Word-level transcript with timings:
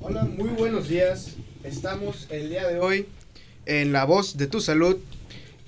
Hola, 0.00 0.28
muy 0.36 0.50
buenos 0.50 0.88
días. 0.88 1.36
Estamos 1.64 2.28
el 2.30 2.50
día 2.50 2.68
de 2.68 2.78
hoy 2.78 3.06
en 3.66 3.92
La 3.92 4.04
Voz 4.04 4.36
de 4.36 4.46
tu 4.46 4.60
Salud 4.60 4.96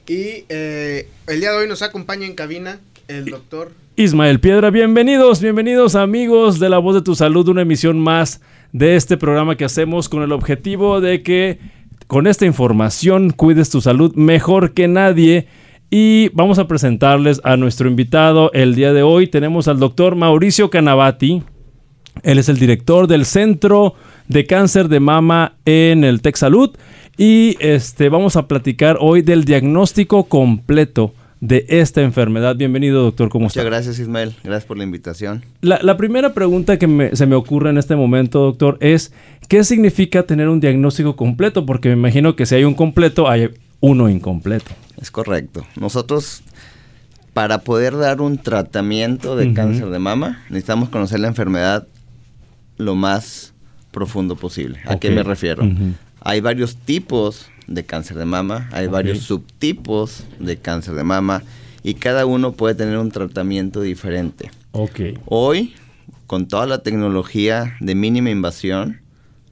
y 0.06 0.44
eh, 0.48 1.08
el 1.26 1.40
día 1.40 1.50
de 1.50 1.58
hoy 1.58 1.68
nos 1.68 1.82
acompaña 1.82 2.26
en 2.26 2.36
cabina 2.36 2.78
el 3.08 3.24
doctor 3.24 3.72
Ismael 3.96 4.38
Piedra. 4.38 4.70
Bienvenidos, 4.70 5.40
bienvenidos 5.40 5.96
amigos 5.96 6.60
de 6.60 6.68
La 6.68 6.78
Voz 6.78 6.94
de 6.94 7.02
tu 7.02 7.16
Salud, 7.16 7.48
una 7.48 7.62
emisión 7.62 7.98
más 7.98 8.40
de 8.72 8.94
este 8.94 9.16
programa 9.16 9.56
que 9.56 9.64
hacemos 9.64 10.08
con 10.08 10.22
el 10.22 10.30
objetivo 10.30 11.00
de 11.00 11.24
que 11.24 11.58
con 12.06 12.28
esta 12.28 12.46
información 12.46 13.30
cuides 13.30 13.68
tu 13.68 13.80
salud 13.80 14.14
mejor 14.14 14.74
que 14.74 14.86
nadie. 14.86 15.48
Y 15.90 16.28
vamos 16.34 16.60
a 16.60 16.68
presentarles 16.68 17.40
a 17.42 17.56
nuestro 17.56 17.88
invitado 17.88 18.52
el 18.52 18.76
día 18.76 18.92
de 18.92 19.02
hoy. 19.02 19.26
Tenemos 19.26 19.66
al 19.66 19.80
doctor 19.80 20.14
Mauricio 20.14 20.70
Canavati. 20.70 21.42
Él 22.22 22.38
es 22.38 22.48
el 22.48 22.58
director 22.58 23.08
del 23.08 23.24
Centro 23.24 23.94
de 24.30 24.46
Cáncer 24.46 24.88
de 24.88 25.00
Mama 25.00 25.56
en 25.64 26.04
el 26.04 26.22
Tech 26.22 26.36
Salud. 26.36 26.70
Y 27.16 27.56
este, 27.58 28.08
vamos 28.08 28.36
a 28.36 28.46
platicar 28.46 28.96
hoy 29.00 29.22
del 29.22 29.44
diagnóstico 29.44 30.24
completo 30.24 31.12
de 31.40 31.66
esta 31.68 32.00
enfermedad. 32.02 32.54
Bienvenido, 32.54 33.02
doctor. 33.02 33.28
¿Cómo 33.28 33.48
está? 33.48 33.60
Muchas 33.60 33.70
gracias, 33.70 33.98
Ismael. 33.98 34.36
Gracias 34.44 34.66
por 34.66 34.78
la 34.78 34.84
invitación. 34.84 35.44
La, 35.62 35.96
primera 35.96 36.32
pregunta 36.32 36.78
que 36.78 37.10
se 37.12 37.26
me 37.26 37.34
ocurre 37.34 37.70
en 37.70 37.78
este 37.78 37.96
momento, 37.96 38.40
doctor, 38.40 38.78
es 38.80 39.12
¿qué 39.48 39.64
significa 39.64 40.22
tener 40.22 40.48
un 40.48 40.60
diagnóstico 40.60 41.16
completo? 41.16 41.66
Porque 41.66 41.88
me 41.88 41.96
imagino 41.96 42.36
que 42.36 42.46
si 42.46 42.54
hay 42.54 42.62
un 42.62 42.74
completo, 42.74 43.28
hay 43.28 43.50
uno 43.80 44.08
incompleto. 44.08 44.70
Es 45.00 45.10
correcto. 45.10 45.66
Nosotros, 45.74 46.44
para 47.34 47.58
poder 47.58 47.96
dar 47.96 48.20
un 48.20 48.38
tratamiento 48.38 49.34
de 49.34 49.52
cáncer 49.54 49.90
de 49.90 49.98
mama, 49.98 50.44
necesitamos 50.50 50.88
conocer 50.88 51.18
la 51.18 51.26
enfermedad 51.26 51.88
lo 52.76 52.94
más 52.94 53.54
profundo 53.90 54.36
posible. 54.36 54.80
¿A 54.86 54.98
qué 54.98 55.10
me 55.10 55.22
refiero? 55.22 55.68
Hay 56.20 56.40
varios 56.40 56.76
tipos 56.76 57.48
de 57.66 57.84
cáncer 57.84 58.16
de 58.16 58.24
mama, 58.24 58.68
hay 58.72 58.88
varios 58.88 59.20
subtipos 59.20 60.24
de 60.38 60.56
cáncer 60.56 60.94
de 60.94 61.04
mama 61.04 61.42
y 61.82 61.94
cada 61.94 62.26
uno 62.26 62.52
puede 62.52 62.74
tener 62.74 62.98
un 62.98 63.10
tratamiento 63.10 63.80
diferente. 63.80 64.50
Okay. 64.72 65.18
Hoy, 65.24 65.74
con 66.26 66.46
toda 66.46 66.66
la 66.66 66.82
tecnología 66.82 67.76
de 67.80 67.94
mínima 67.94 68.30
invasión, 68.30 69.00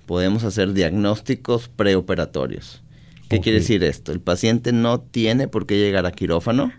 podemos 0.07 0.45
hacer 0.45 0.73
diagnósticos 0.73 1.69
preoperatorios. 1.69 2.83
¿Qué 3.29 3.41
quiere 3.41 3.59
decir 3.59 3.85
esto? 3.85 4.11
El 4.13 4.21
paciente 4.21 4.73
no 4.73 5.01
tiene 5.01 5.49
por 5.49 5.67
qué 5.67 5.77
llegar 5.77 6.07
a 6.07 6.13
quirófano 6.13 6.73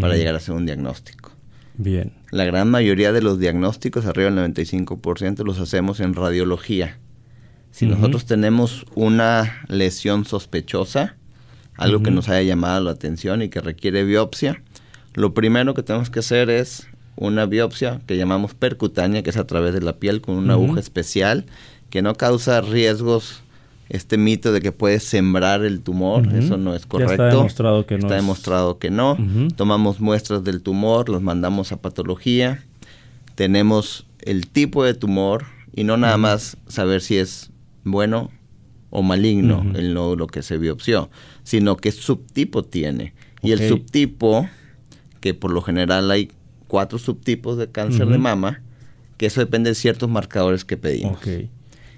para 0.00 0.16
llegar 0.16 0.34
a 0.34 0.38
hacer 0.38 0.54
un 0.54 0.66
diagnóstico. 0.66 1.30
Bien. 1.76 2.12
La 2.34 2.44
gran 2.44 2.68
mayoría 2.68 3.12
de 3.12 3.22
los 3.22 3.38
diagnósticos, 3.38 4.06
arriba 4.06 4.28
del 4.28 4.52
95%, 4.52 5.44
los 5.44 5.60
hacemos 5.60 6.00
en 6.00 6.14
radiología. 6.14 6.98
Si 7.70 7.86
nosotros 7.86 8.26
tenemos 8.26 8.86
una 8.96 9.64
lesión 9.68 10.24
sospechosa, 10.24 11.14
algo 11.76 12.02
que 12.02 12.10
nos 12.10 12.28
haya 12.28 12.42
llamado 12.42 12.82
la 12.82 12.90
atención 12.90 13.40
y 13.40 13.50
que 13.50 13.60
requiere 13.60 14.02
biopsia, 14.02 14.60
lo 15.14 15.32
primero 15.32 15.74
que 15.74 15.84
tenemos 15.84 16.10
que 16.10 16.18
hacer 16.18 16.50
es 16.50 16.88
una 17.14 17.46
biopsia 17.46 18.00
que 18.04 18.16
llamamos 18.16 18.52
percutánea, 18.54 19.22
que 19.22 19.30
es 19.30 19.36
a 19.36 19.46
través 19.46 19.72
de 19.72 19.82
la 19.82 19.98
piel 19.98 20.20
con 20.20 20.34
una 20.34 20.54
aguja 20.54 20.80
especial, 20.80 21.46
que 21.88 22.02
no 22.02 22.16
causa 22.16 22.60
riesgos 22.62 23.43
este 23.88 24.16
mito 24.16 24.52
de 24.52 24.60
que 24.60 24.72
puede 24.72 24.98
sembrar 25.00 25.64
el 25.64 25.80
tumor, 25.80 26.26
eso 26.34 26.56
no 26.56 26.74
es 26.74 26.86
correcto. 26.86 27.12
está 27.12 27.26
demostrado 27.26 27.86
que 27.86 27.98
no. 27.98 28.00
Está 28.00 28.14
demostrado 28.14 28.78
que 28.78 28.90
no. 28.90 29.18
Tomamos 29.56 30.00
muestras 30.00 30.44
del 30.44 30.62
tumor, 30.62 31.08
los 31.08 31.22
mandamos 31.22 31.72
a 31.72 31.76
patología, 31.76 32.64
tenemos 33.34 34.06
el 34.20 34.46
tipo 34.46 34.84
de 34.84 34.94
tumor 34.94 35.44
y 35.74 35.84
no 35.84 35.96
nada 35.96 36.16
más 36.16 36.56
saber 36.68 37.00
si 37.00 37.16
es 37.16 37.50
bueno 37.82 38.30
o 38.90 39.02
maligno 39.02 39.66
el 39.74 39.92
nódulo 39.92 40.28
que 40.28 40.42
se 40.42 40.56
biopsió, 40.56 41.10
sino 41.42 41.76
qué 41.76 41.92
subtipo 41.92 42.62
tiene. 42.62 43.12
Y 43.42 43.52
el 43.52 43.68
subtipo, 43.68 44.48
que 45.20 45.34
por 45.34 45.50
lo 45.50 45.60
general 45.60 46.10
hay 46.10 46.30
cuatro 46.68 46.98
subtipos 46.98 47.58
de 47.58 47.70
cáncer 47.70 48.06
de 48.06 48.18
mama, 48.18 48.62
que 49.16 49.26
eso 49.26 49.40
depende 49.40 49.70
de 49.70 49.74
ciertos 49.74 50.08
marcadores 50.08 50.64
que 50.64 50.76
pedimos. 50.76 51.18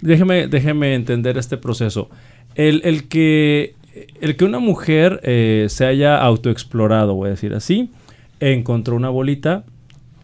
Déjeme, 0.00 0.48
déjeme 0.48 0.94
entender 0.94 1.38
este 1.38 1.56
proceso. 1.56 2.08
El, 2.54 3.08
que, 3.08 3.74
el 4.20 4.36
que 4.36 4.44
una 4.44 4.58
mujer 4.58 5.20
eh, 5.24 5.66
se 5.68 5.84
haya 5.84 6.16
autoexplorado, 6.18 7.14
voy 7.14 7.28
a 7.28 7.30
decir 7.30 7.54
así, 7.54 7.90
encontró 8.40 8.96
una 8.96 9.10
bolita, 9.10 9.64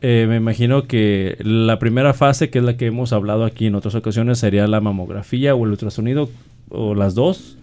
eh, 0.01 0.27
me 0.29 0.37
imagino 0.37 0.89
que 0.89 1.37
la 1.41 1.79
primera 1.79 2.15
fase, 2.15 2.51
que 2.51 2.59
es 2.59 2.65
la 2.65 2.77
que 2.77 2.87
hemos 2.87 3.13
hablado 3.13 3.45
aquí 3.45 3.67
en 3.67 3.75
otras 3.75 3.95
ocasiones, 3.95 4.39
sería 4.39 4.67
la 4.67 4.81
mamografía 4.81 5.55
o 5.55 5.65
el 5.65 5.71
ultrasonido, 5.73 6.31
o 6.71 6.95
las 6.95 7.15
dos. 7.15 7.59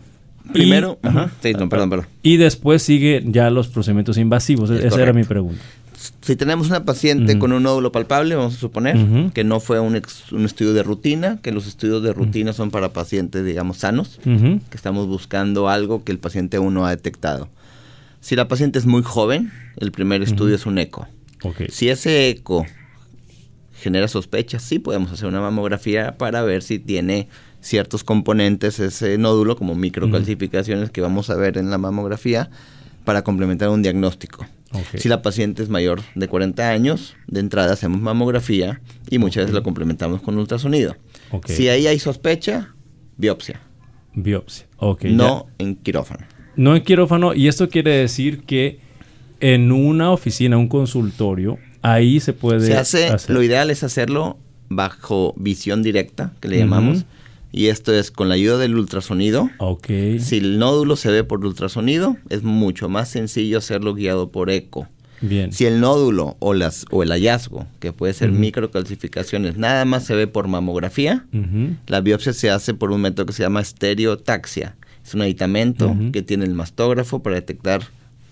Primero, 0.53 0.97
ajá, 1.03 1.29
sí, 1.41 1.53
perdón, 1.53 1.89
perdón. 1.89 2.05
Y 2.23 2.37
después 2.37 2.81
sigue 2.81 3.21
ya 3.25 3.49
los 3.49 3.67
procedimientos 3.67 4.17
invasivos. 4.17 4.69
Esa 4.69 5.01
era 5.01 5.13
mi 5.13 5.23
pregunta 5.23 5.61
si 6.29 6.35
tenemos 6.35 6.67
una 6.67 6.85
paciente 6.85 7.39
con 7.39 7.51
un 7.53 7.63
nódulo 7.63 7.91
palpable, 7.91 8.35
vamos 8.35 8.53
a 8.53 8.59
suponer 8.59 9.31
que 9.33 9.43
no 9.43 9.59
fue 9.59 9.79
un, 9.79 9.95
estudio 9.95 10.73
de 10.73 10.83
rutina, 10.83 11.39
que 11.41 11.51
los 11.51 11.65
estudios 11.65 12.03
de 12.03 12.13
rutina 12.13 12.53
son 12.53 12.69
para 12.69 12.93
pacientes, 12.93 13.43
digamos, 13.43 13.77
sanos, 13.77 14.19
que 14.23 14.75
estamos 14.77 15.07
buscando 15.07 15.69
algo 15.69 16.03
que 16.03 16.11
el 16.11 16.19
paciente 16.19 16.57
aún 16.57 16.75
no 16.75 16.85
ha 16.85 16.91
detectado. 16.91 17.49
Si 18.21 18.35
la 18.35 18.47
paciente 18.47 18.77
es 18.77 18.85
muy 18.85 19.01
joven, 19.01 19.51
el 19.77 19.91
primer 19.91 20.21
estudio 20.21 20.53
es 20.53 20.67
un 20.67 20.77
eco. 20.77 21.07
Si 21.69 21.89
ese 21.89 22.29
eco 22.29 22.63
genera 23.73 24.07
sospechas, 24.07 24.61
sí 24.61 24.77
podemos 24.77 25.11
hacer 25.11 25.27
una 25.27 25.41
mamografía 25.41 26.15
para 26.19 26.43
ver 26.43 26.61
si 26.61 26.77
tiene 26.77 27.27
ciertos 27.59 28.03
componentes 28.03 28.79
ese 28.79 29.17
nódulo, 29.17 29.55
como 29.55 29.73
microcalcificaciones 29.73 30.91
que 30.91 31.01
vamos 31.01 31.31
a 31.31 31.35
ver 31.35 31.57
en 31.57 31.71
la 31.71 31.79
mamografía, 31.79 32.51
para 33.03 33.23
complementar 33.23 33.69
un 33.69 33.81
diagnóstico. 33.81 34.45
Si 34.95 35.09
la 35.09 35.21
paciente 35.21 35.63
es 35.63 35.69
mayor 35.69 36.01
de 36.15 36.27
40 36.27 36.69
años, 36.69 37.15
de 37.27 37.39
entrada 37.39 37.73
hacemos 37.73 37.99
mamografía 38.01 38.81
y 39.09 39.17
muchas 39.17 39.43
veces 39.43 39.55
lo 39.55 39.63
complementamos 39.63 40.21
con 40.21 40.37
ultrasonido. 40.37 40.95
Si 41.45 41.67
ahí 41.69 41.87
hay 41.87 41.99
sospecha, 41.99 42.75
biopsia. 43.17 43.61
Biopsia, 44.13 44.67
No 45.11 45.47
en 45.57 45.75
quirófano. 45.75 46.25
No 46.55 46.75
en 46.75 46.83
quirófano, 46.83 47.33
y 47.33 47.47
esto 47.47 47.69
quiere 47.69 47.91
decir 47.97 48.43
que 48.43 48.79
en 49.39 49.71
una 49.71 50.11
oficina, 50.11 50.57
un 50.57 50.67
consultorio, 50.67 51.57
ahí 51.81 52.19
se 52.19 52.33
puede 52.33 52.61
se 52.61 52.75
hace, 52.75 53.09
Lo 53.31 53.41
ideal 53.41 53.71
es 53.71 53.83
hacerlo 53.83 54.37
bajo 54.67 55.33
visión 55.37 55.81
directa, 55.83 56.33
que 56.39 56.47
le 56.47 56.59
llamamos. 56.59 57.05
Y 57.51 57.67
esto 57.67 57.93
es 57.93 58.11
con 58.11 58.29
la 58.29 58.35
ayuda 58.35 58.57
del 58.57 58.75
ultrasonido. 58.75 59.49
Si 60.19 60.37
el 60.37 60.59
nódulo 60.59 60.95
se 60.95 61.11
ve 61.11 61.23
por 61.23 61.43
ultrasonido, 61.45 62.17
es 62.29 62.43
mucho 62.43 62.89
más 62.89 63.09
sencillo 63.09 63.57
hacerlo 63.57 63.93
guiado 63.93 64.29
por 64.29 64.49
eco. 64.49 64.87
Bien. 65.21 65.51
Si 65.51 65.65
el 65.65 65.81
nódulo 65.81 66.37
o, 66.39 66.53
las, 66.53 66.85
o 66.91 67.03
el 67.03 67.09
hallazgo, 67.09 67.67
que 67.79 67.91
puede 67.91 68.13
ser 68.13 68.31
microcalcificaciones, 68.31 69.57
nada 69.57 69.83
más 69.85 70.05
se 70.05 70.15
ve 70.15 70.27
por 70.27 70.47
mamografía, 70.47 71.25
la 71.87 72.01
biopsia 72.01 72.33
se 72.33 72.49
hace 72.49 72.73
por 72.73 72.91
un 72.91 73.01
método 73.01 73.25
que 73.25 73.33
se 73.33 73.43
llama 73.43 73.61
estereotaxia. 73.61 74.75
Es 75.05 75.13
un 75.13 75.21
aditamento 75.21 75.95
que 76.13 76.21
tiene 76.21 76.45
el 76.45 76.53
mastógrafo 76.53 77.21
para 77.21 77.35
detectar 77.35 77.81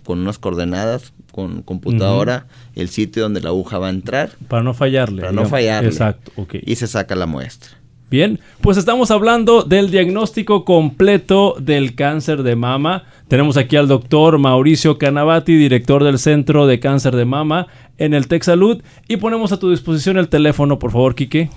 con 0.04 0.20
unas 0.20 0.40
coordenadas, 0.40 1.12
con 1.34 1.64
computadora, 1.64 2.48
el 2.76 2.88
sitio 2.88 3.24
donde 3.24 3.42
la 3.42 3.50
aguja 3.50 3.78
va 3.80 3.88
a 3.88 3.90
entrar. 3.90 4.32
Para 4.48 4.64
no 4.64 4.74
fallarle. 4.74 5.22
Para 5.22 5.34
no 5.34 5.46
fallarle. 5.50 5.90
Exacto, 5.90 6.32
Y 6.54 6.76
se 6.76 6.88
saca 6.88 7.16
la 7.16 7.26
muestra. 7.26 7.72
Bien, 8.10 8.40
pues 8.62 8.78
estamos 8.78 9.12
hablando 9.12 9.64
del 9.64 9.92
diagnóstico 9.92 10.64
completo 10.64 11.56
del 11.60 11.94
cáncer 11.94 12.44
de 12.44 12.56
mama. 12.56 13.04
Tenemos 13.28 13.58
aquí 13.58 13.76
al 13.76 13.90
doctor 13.90 14.38
Mauricio 14.38 14.98
Canavati, 14.98 15.58
director 15.58 16.06
del 16.06 16.18
Centro 16.18 16.68
de 16.68 16.80
Cáncer 16.80 17.18
de 17.18 17.26
Mama 17.26 17.68
en 17.98 18.14
el 18.14 18.30
Tech 18.30 18.44
Salud. 18.44 18.82
Y 19.10 19.18
ponemos 19.18 19.52
a 19.52 19.60
tu 19.60 19.70
disposición 19.72 20.18
el 20.18 20.30
teléfono, 20.30 20.80
por 20.80 20.92
favor, 20.92 21.16
Quique. 21.16 21.50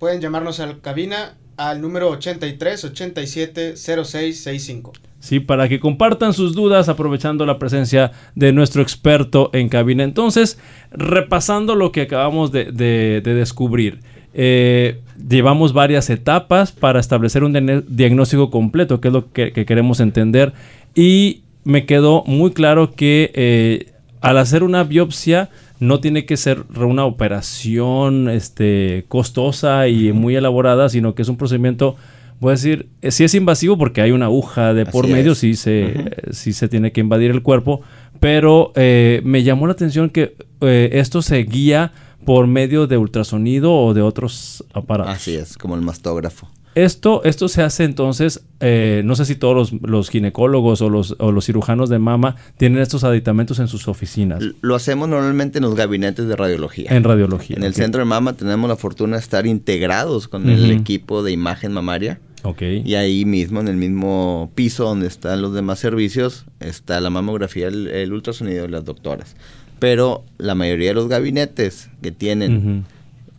Pueden 0.00 0.20
llamarnos 0.20 0.58
a 0.58 0.66
la 0.66 0.78
cabina 0.78 1.36
al 1.56 1.80
número 1.80 2.08
83 2.10 2.84
87 2.86 3.76
0665. 3.76 4.94
Sí, 5.20 5.38
para 5.38 5.68
que 5.68 5.78
compartan 5.78 6.32
sus 6.32 6.56
dudas 6.56 6.88
aprovechando 6.88 7.46
la 7.46 7.60
presencia 7.60 8.10
de 8.34 8.52
nuestro 8.52 8.82
experto 8.82 9.50
en 9.52 9.68
cabina. 9.68 10.02
Entonces, 10.02 10.58
repasando 10.90 11.76
lo 11.76 11.92
que 11.92 12.02
acabamos 12.02 12.50
de, 12.50 12.72
de 12.72 13.20
descubrir. 13.22 14.00
Eh, 14.34 15.00
llevamos 15.26 15.72
varias 15.72 16.10
etapas 16.10 16.72
para 16.72 17.00
establecer 17.00 17.44
un 17.44 17.84
diagnóstico 17.88 18.50
completo, 18.50 19.00
que 19.00 19.08
es 19.08 19.14
lo 19.14 19.32
que, 19.32 19.52
queremos 19.52 20.00
entender. 20.00 20.52
Y 20.94 21.42
me 21.64 21.86
quedó 21.86 22.24
muy 22.26 22.52
claro 22.52 22.92
que 22.92 23.30
eh, 23.34 23.92
al 24.20 24.38
hacer 24.38 24.62
una 24.62 24.84
biopsia 24.84 25.50
no 25.80 26.00
tiene 26.00 26.26
que 26.26 26.36
ser 26.36 26.64
una 26.76 27.04
operación 27.04 28.28
este, 28.28 29.04
costosa 29.08 29.88
y 29.88 30.12
muy 30.12 30.36
elaborada, 30.36 30.88
sino 30.88 31.14
que 31.14 31.22
es 31.22 31.28
un 31.28 31.36
procedimiento, 31.36 31.96
voy 32.40 32.50
a 32.50 32.54
decir, 32.54 32.88
eh, 33.00 33.10
sí 33.10 33.24
es 33.24 33.34
invasivo 33.34 33.78
porque 33.78 34.00
hay 34.00 34.10
una 34.10 34.26
aguja 34.26 34.74
de 34.74 34.86
por 34.86 35.06
medio, 35.06 35.34
sí 35.34 35.54
se, 35.54 36.10
se 36.32 36.68
tiene 36.68 36.90
que 36.90 37.00
invadir 37.00 37.30
el 37.30 37.42
cuerpo, 37.42 37.82
pero 38.18 38.72
me 38.74 39.42
llamó 39.44 39.66
la 39.66 39.74
atención 39.74 40.10
que 40.10 40.34
esto 40.60 41.22
se 41.22 41.38
guía 41.44 41.92
por 42.24 42.46
medio 42.46 42.86
de 42.86 42.96
ultrasonido 42.96 43.74
o 43.74 43.94
de 43.94 44.02
otros 44.02 44.64
aparatos. 44.74 45.14
Así 45.14 45.34
es, 45.34 45.56
como 45.56 45.74
el 45.74 45.82
mastógrafo. 45.82 46.48
Esto, 46.74 47.24
esto 47.24 47.48
se 47.48 47.62
hace 47.62 47.82
entonces, 47.82 48.44
eh, 48.60 49.02
no 49.04 49.16
sé 49.16 49.24
si 49.24 49.34
todos 49.34 49.72
los, 49.72 50.10
ginecólogos 50.10 50.80
o 50.80 50.88
los, 50.88 51.16
o 51.18 51.32
los, 51.32 51.44
cirujanos 51.44 51.88
de 51.88 51.98
mama 51.98 52.36
tienen 52.56 52.80
estos 52.80 53.02
aditamentos 53.02 53.58
en 53.58 53.66
sus 53.66 53.88
oficinas. 53.88 54.44
Lo 54.60 54.76
hacemos 54.76 55.08
normalmente 55.08 55.58
en 55.58 55.64
los 55.64 55.74
gabinetes 55.74 56.28
de 56.28 56.36
radiología. 56.36 56.90
En 56.92 57.02
radiología. 57.02 57.56
En 57.56 57.64
el 57.64 57.74
centro 57.74 57.98
de 57.98 58.04
mama 58.04 58.34
tenemos 58.34 58.68
la 58.70 58.76
fortuna 58.76 59.16
de 59.16 59.22
estar 59.22 59.44
integrados 59.44 60.28
con 60.28 60.48
el 60.48 60.70
equipo 60.70 61.24
de 61.24 61.32
imagen 61.32 61.72
mamaria. 61.72 62.20
Okay. 62.42 62.82
Y 62.84 62.94
ahí 62.94 63.24
mismo, 63.24 63.60
en 63.60 63.68
el 63.68 63.76
mismo 63.76 64.50
piso 64.54 64.84
donde 64.84 65.06
están 65.06 65.42
los 65.42 65.54
demás 65.54 65.78
servicios, 65.78 66.44
está 66.60 67.00
la 67.00 67.10
mamografía, 67.10 67.68
el, 67.68 68.12
ultrasonido 68.12 68.62
de 68.62 68.68
las 68.68 68.84
doctoras. 68.84 69.36
Pero 69.78 70.24
la 70.38 70.54
mayoría 70.54 70.88
de 70.88 70.94
los 70.94 71.08
gabinetes 71.08 71.90
que 72.02 72.12
tienen 72.12 72.84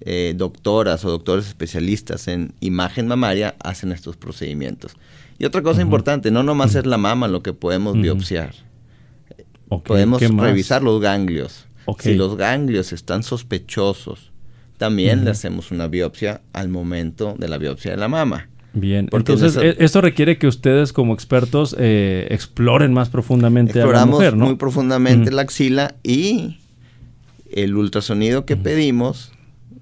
eh, 0.01 0.34
doctoras 0.36 1.04
o 1.06 1.12
doctores 1.12 1.48
especialistas 1.48 2.28
en 2.28 2.54
imagen 2.62 3.07
mamaria 3.07 3.56
hacen 3.60 3.92
estos 3.92 4.16
procedimientos. 4.18 4.94
Y 5.38 5.46
otra 5.46 5.62
cosa 5.62 5.81
importante, 5.81 6.31
no 6.31 6.44
nomás 6.44 6.75
es 6.75 6.86
la 6.86 6.98
mama 6.98 7.28
lo 7.28 7.42
que 7.42 7.54
podemos 7.54 8.00
biopsiar. 8.00 8.54
Podemos 9.84 10.22
revisar 10.22 10.84
los 10.84 11.01
ganglios. 11.01 11.66
Si 12.00 12.13
los 12.13 12.38
ganglios 12.38 12.94
están 12.94 13.24
sospechosos, 13.24 14.31
también 14.78 15.25
le 15.25 15.31
hacemos 15.31 15.72
una 15.72 15.88
biopsia 15.88 16.42
al 16.54 16.69
momento 16.69 17.36
de 17.38 17.48
la 17.48 17.57
biopsia 17.57 17.92
de 17.92 17.98
la 17.98 18.07
mama. 18.07 18.50
Bien, 18.74 19.10
entonces 19.12 19.57
e, 19.57 19.75
esto 19.80 20.01
requiere 20.01 20.38
que 20.38 20.48
ustedes 20.48 20.94
como 20.94 21.13
expertos 21.13 21.75
eh, 21.80 22.27
exploren 22.30 22.94
más 22.94 23.10
profundamente 23.10 23.81
a 23.81 23.86
la 23.88 24.06
mujer, 24.06 24.36
¿no? 24.36 24.45
muy 24.45 24.56
profundamente 24.56 25.31
la 25.31 25.42
axila 25.42 25.95
y 26.04 26.60
el 27.51 27.75
ultrasonido 27.75 28.45
que 28.45 28.57
pedimos 28.57 29.31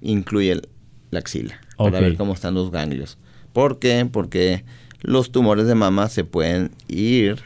incluye 0.02 0.62
la 1.12 1.20
axila 1.20 1.60
para 1.78 2.00
ver 2.00 2.16
cómo 2.16 2.34
están 2.34 2.54
los 2.54 2.72
ganglios. 2.72 3.18
¿Por 3.52 3.80
qué? 3.80 4.08
Porque 4.10 4.64
los 5.02 5.32
tumores 5.32 5.68
de 5.68 5.76
mama 5.76 6.08
se 6.10 6.24
pueden 6.24 6.72
ir 6.88 7.38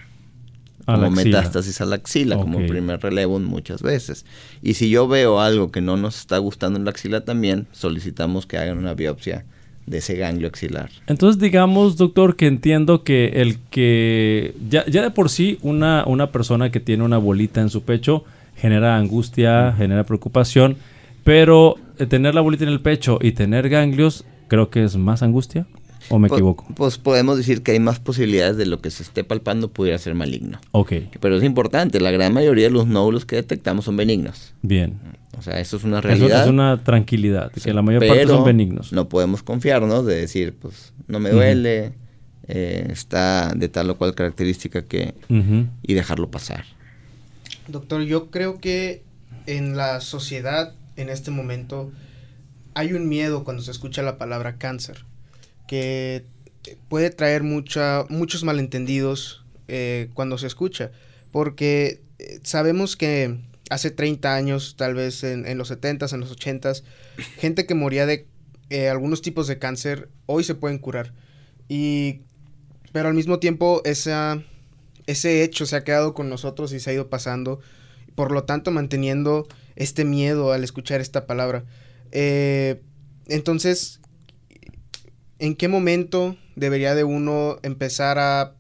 como 0.86 1.10
metástasis 1.10 1.82
a 1.82 1.86
la 1.86 1.96
axila, 1.96 2.38
como 2.38 2.66
primer 2.66 3.00
relevo 3.02 3.40
muchas 3.40 3.82
veces. 3.82 4.26
Y 4.62 4.76
si 4.76 4.90
yo 4.90 5.08
veo 5.08 5.40
algo 5.40 5.72
que 5.72 5.82
no 5.82 5.98
nos 5.98 6.18
está 6.18 6.38
gustando 6.38 6.78
en 6.78 6.86
la 6.86 6.92
axila 6.92 7.22
también, 7.22 7.68
solicitamos 7.72 8.46
que 8.46 8.58
hagan 8.58 8.78
una 8.78 8.94
biopsia 8.94 9.46
de 9.86 9.98
ese 9.98 10.16
ganglio 10.16 10.48
axilar. 10.48 10.90
Entonces 11.08 11.42
digamos, 11.42 11.98
doctor, 11.98 12.36
que 12.36 12.48
entiendo 12.48 13.04
que 13.04 13.28
el 13.36 13.60
que 13.70 14.54
ya, 14.70 14.86
ya 14.86 15.02
de 15.02 15.12
por 15.12 15.30
sí 15.30 15.60
una, 15.62 16.04
una 16.06 16.32
persona 16.32 16.72
que 16.72 16.80
tiene 16.80 17.04
una 17.04 17.18
bolita 17.18 17.62
en 17.62 17.70
su 17.70 17.84
pecho 17.84 18.24
genera 18.56 18.98
angustia, 18.98 19.74
genera 19.76 20.04
preocupación, 20.04 20.78
pero 21.24 21.76
eh, 21.98 22.06
tener 22.06 22.36
la 22.36 22.42
bolita 22.42 22.64
en 22.64 22.70
el 22.70 22.80
pecho 22.80 23.18
y 23.22 23.32
tener 23.32 23.70
ganglios, 23.70 24.24
creo 24.48 24.70
que 24.70 24.84
es 24.84 24.96
más 24.98 25.24
angustia. 25.24 25.66
¿O 26.10 26.20
me 26.20 26.28
equivoco? 26.28 26.66
Pues 26.76 26.98
podemos 26.98 27.38
decir 27.38 27.62
que 27.62 27.72
hay 27.72 27.80
más 27.80 28.00
posibilidades 28.00 28.58
de 28.58 28.66
lo 28.66 28.82
que 28.82 28.90
se 28.90 29.04
esté 29.04 29.24
palpando 29.24 29.70
pudiera 29.70 29.98
ser 29.98 30.14
maligno. 30.14 30.60
Ok. 30.72 30.94
Pero 31.20 31.38
es 31.38 31.44
importante, 31.44 32.02
la 32.02 32.12
gran 32.12 32.34
mayoría 32.34 32.66
de 32.66 32.72
los 32.72 32.88
nódulos 32.88 33.26
que 33.26 33.38
detectamos 33.38 33.86
son 33.86 33.98
benignos. 33.98 34.54
Bien. 34.62 35.00
O 35.42 35.44
sea, 35.44 35.60
eso 35.60 35.78
es 35.78 35.84
una 35.84 36.02
realidad. 36.02 36.44
es 36.44 36.50
una 36.50 36.84
tranquilidad, 36.84 37.52
que 37.52 37.74
la 37.74 37.82
mayor 37.82 38.06
parte 38.06 38.28
son 38.28 38.46
benignos. 38.46 38.94
No 38.94 39.10
podemos 39.10 39.42
confiarnos 39.42 40.06
de 40.06 40.18
decir, 40.18 40.54
pues, 40.54 40.94
no 41.08 41.20
me 41.20 41.32
duele, 41.32 41.94
eh, 42.48 42.86
está 42.92 43.52
de 43.56 43.68
tal 43.68 43.90
o 43.90 43.98
cual 43.98 44.14
característica 44.14 44.84
que... 44.84 45.16
y 45.82 45.94
dejarlo 45.96 46.30
pasar. 46.30 46.66
Doctor, 47.68 48.04
yo 48.04 48.30
creo 48.30 48.60
que 48.60 49.02
en 49.48 49.76
la 49.76 50.00
sociedad 50.00 50.76
en 50.96 51.10
este 51.10 51.32
momento 51.32 51.92
hay 52.76 52.94
un 52.94 53.10
miedo 53.10 53.44
cuando 53.44 53.64
se 53.64 53.72
escucha 53.72 54.04
la 54.04 54.20
palabra 54.20 54.58
cáncer, 54.58 55.06
que 55.66 56.24
puede 56.88 57.10
traer 57.10 57.42
mucha, 57.42 58.06
muchos 58.10 58.44
malentendidos 58.44 59.44
eh, 59.68 60.10
cuando 60.14 60.38
se 60.38 60.46
escucha, 60.46 60.92
porque 61.32 62.04
eh, 62.20 62.40
sabemos 62.44 62.96
que 62.96 63.40
hace 63.72 63.90
30 63.90 64.36
años, 64.36 64.76
tal 64.78 64.96
vez 64.96 65.24
en, 65.24 65.58
los 65.58 65.72
70s, 65.72 66.14
en 66.14 66.20
los 66.20 66.38
80s, 66.38 66.84
gente 67.38 67.66
que 67.66 67.74
moría 67.74 68.06
de 68.06 68.28
eh, 68.70 68.90
algunos 68.90 69.22
tipos 69.22 69.48
de 69.48 69.60
cáncer, 69.60 70.10
hoy 70.26 70.44
se 70.44 70.56
pueden 70.56 70.78
curar. 70.78 71.14
Y, 71.70 72.24
pero 72.92 73.08
al 73.08 73.14
mismo 73.14 73.40
tiempo, 73.40 73.82
ese 73.86 74.44
hecho 75.08 75.66
se 75.66 75.78
ha 75.78 75.86
quedado 75.86 76.14
con 76.14 76.28
nosotros 76.28 76.74
y 76.74 76.82
se 76.82 76.90
ha 76.90 76.94
ido 76.94 77.10
pasando, 77.10 77.62
por 78.14 78.34
lo 78.34 78.44
tanto 78.44 78.72
manteniendo 78.72 79.48
este 79.78 80.04
miedo 80.04 80.52
al 80.52 80.66
escuchar 80.66 81.00
esta 81.00 81.26
palabra. 81.26 81.64
Eh, 82.12 82.82
entonces, 83.28 84.02
¿en 85.40 85.56
qué 85.56 85.70
momento 85.70 86.36
debería 86.58 86.94
de 86.94 87.06
uno 87.06 87.58
empezar 87.64 88.20
a 88.20 88.54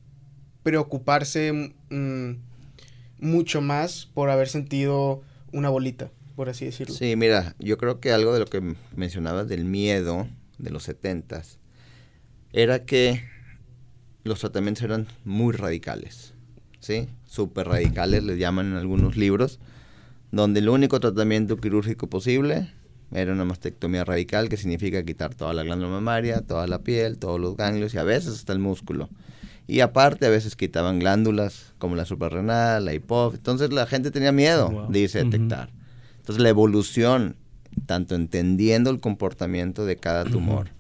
preocuparse 0.63 1.74
mm, 1.90 2.50
mucho 3.21 3.62
más 3.62 4.09
por 4.13 4.29
haber 4.29 4.50
sentido 4.50 5.21
una 5.53 5.69
bolita, 5.69 6.12
por 6.35 6.50
así 6.50 6.65
decirlo? 6.65 6.94
Sí, 6.94 7.15
mira, 7.15 7.56
yo 7.59 7.77
creo 7.77 8.00
que 8.00 8.12
algo 8.12 8.33
de 8.33 8.39
lo 8.39 8.45
que 8.47 8.75
mencionabas 8.95 9.47
del 9.47 9.63
miedo 9.63 10.27
de 10.57 10.71
los 10.71 10.83
setentas 10.83 11.59
era 12.51 12.85
que 12.85 13.23
los 14.23 14.39
tratamientos 14.39 14.83
eran 14.83 15.07
muy 15.23 15.53
radicales, 15.53 16.33
¿sí? 16.79 17.07
Súper 17.25 17.68
radicales, 17.68 18.23
les 18.23 18.38
llaman 18.38 18.68
en 18.68 18.77
algunos 18.77 19.15
libros 19.15 19.59
donde 20.31 20.62
el 20.62 20.69
único 20.69 21.00
tratamiento 21.00 21.57
quirúrgico 21.57 22.07
posible 22.07 22.71
era 23.12 23.33
una 23.33 23.44
mastectomía 23.44 24.06
radical, 24.06 24.47
que 24.47 24.56
significa 24.56 25.03
quitar 25.03 25.35
toda 25.35 25.53
la 25.53 25.63
glándula 25.63 25.91
mamaria, 25.91 26.41
toda 26.41 26.67
la 26.67 26.79
piel, 26.79 27.17
todos 27.17 27.39
los 27.39 27.57
ganglios 27.57 27.94
y 27.94 27.97
a 27.97 28.03
veces 28.03 28.33
hasta 28.33 28.53
el 28.53 28.59
músculo. 28.59 29.09
Y 29.71 29.79
aparte 29.79 30.25
a 30.25 30.29
veces 30.29 30.57
quitaban 30.57 31.00
glándulas 31.00 31.71
como 31.77 31.95
la 31.95 32.03
suprarrenal, 32.03 32.83
la 32.83 32.94
hipófisis. 32.94 33.39
Entonces 33.39 33.71
la 33.71 33.85
gente 33.85 34.12
tenía 34.12 34.33
miedo 34.33 34.88
de 34.89 35.00
irse 35.00 35.21
a 35.21 35.23
detectar. 35.23 35.69
Entonces 36.18 36.44
la 36.44 36.50
evolución, 36.50 37.38
tanto 37.85 38.15
entendiendo 38.15 38.89
el 38.89 39.00
comportamiento 39.00 39.85
de 39.85 39.95
cada 39.95 40.25
tumor, 40.25 40.71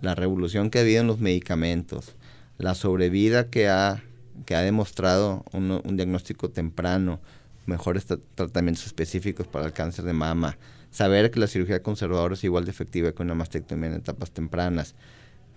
la 0.00 0.14
revolución 0.14 0.70
que 0.70 0.78
ha 0.78 0.80
habido 0.80 1.02
en 1.02 1.08
los 1.08 1.18
medicamentos, 1.18 2.14
la 2.56 2.74
sobrevida 2.74 3.50
que 3.50 3.68
ha, 3.68 4.02
que 4.46 4.54
ha 4.54 4.62
demostrado 4.62 5.44
un 5.52 5.96
diagnóstico 5.98 6.48
temprano, 6.48 7.20
mejores 7.66 8.06
tratamientos 8.34 8.86
específicos 8.86 9.46
para 9.46 9.66
el 9.66 9.74
cáncer 9.74 10.06
de 10.06 10.14
mama, 10.14 10.56
saber 10.90 11.30
que 11.30 11.38
la 11.38 11.48
cirugía 11.48 11.82
conservadora 11.82 12.32
es 12.32 12.42
igual 12.44 12.64
de 12.64 12.70
efectiva 12.70 13.12
que 13.12 13.22
una 13.22 13.34
mastectomía 13.34 13.90
en 13.90 13.96
etapas 13.96 14.30
tempranas, 14.30 14.94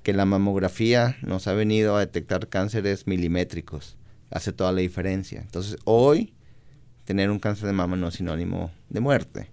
que 0.03 0.13
la 0.13 0.25
mamografía 0.25 1.17
nos 1.21 1.47
ha 1.47 1.53
venido 1.53 1.95
a 1.95 1.99
detectar 1.99 2.47
cánceres 2.47 3.07
milimétricos, 3.07 3.97
hace 4.29 4.51
toda 4.51 4.71
la 4.71 4.81
diferencia. 4.81 5.41
Entonces, 5.41 5.77
hoy 5.85 6.33
tener 7.05 7.29
un 7.29 7.39
cáncer 7.39 7.67
de 7.67 7.73
mama 7.73 7.95
no 7.95 8.07
es 8.07 8.15
sinónimo 8.15 8.71
de 8.89 8.99
muerte. 8.99 9.49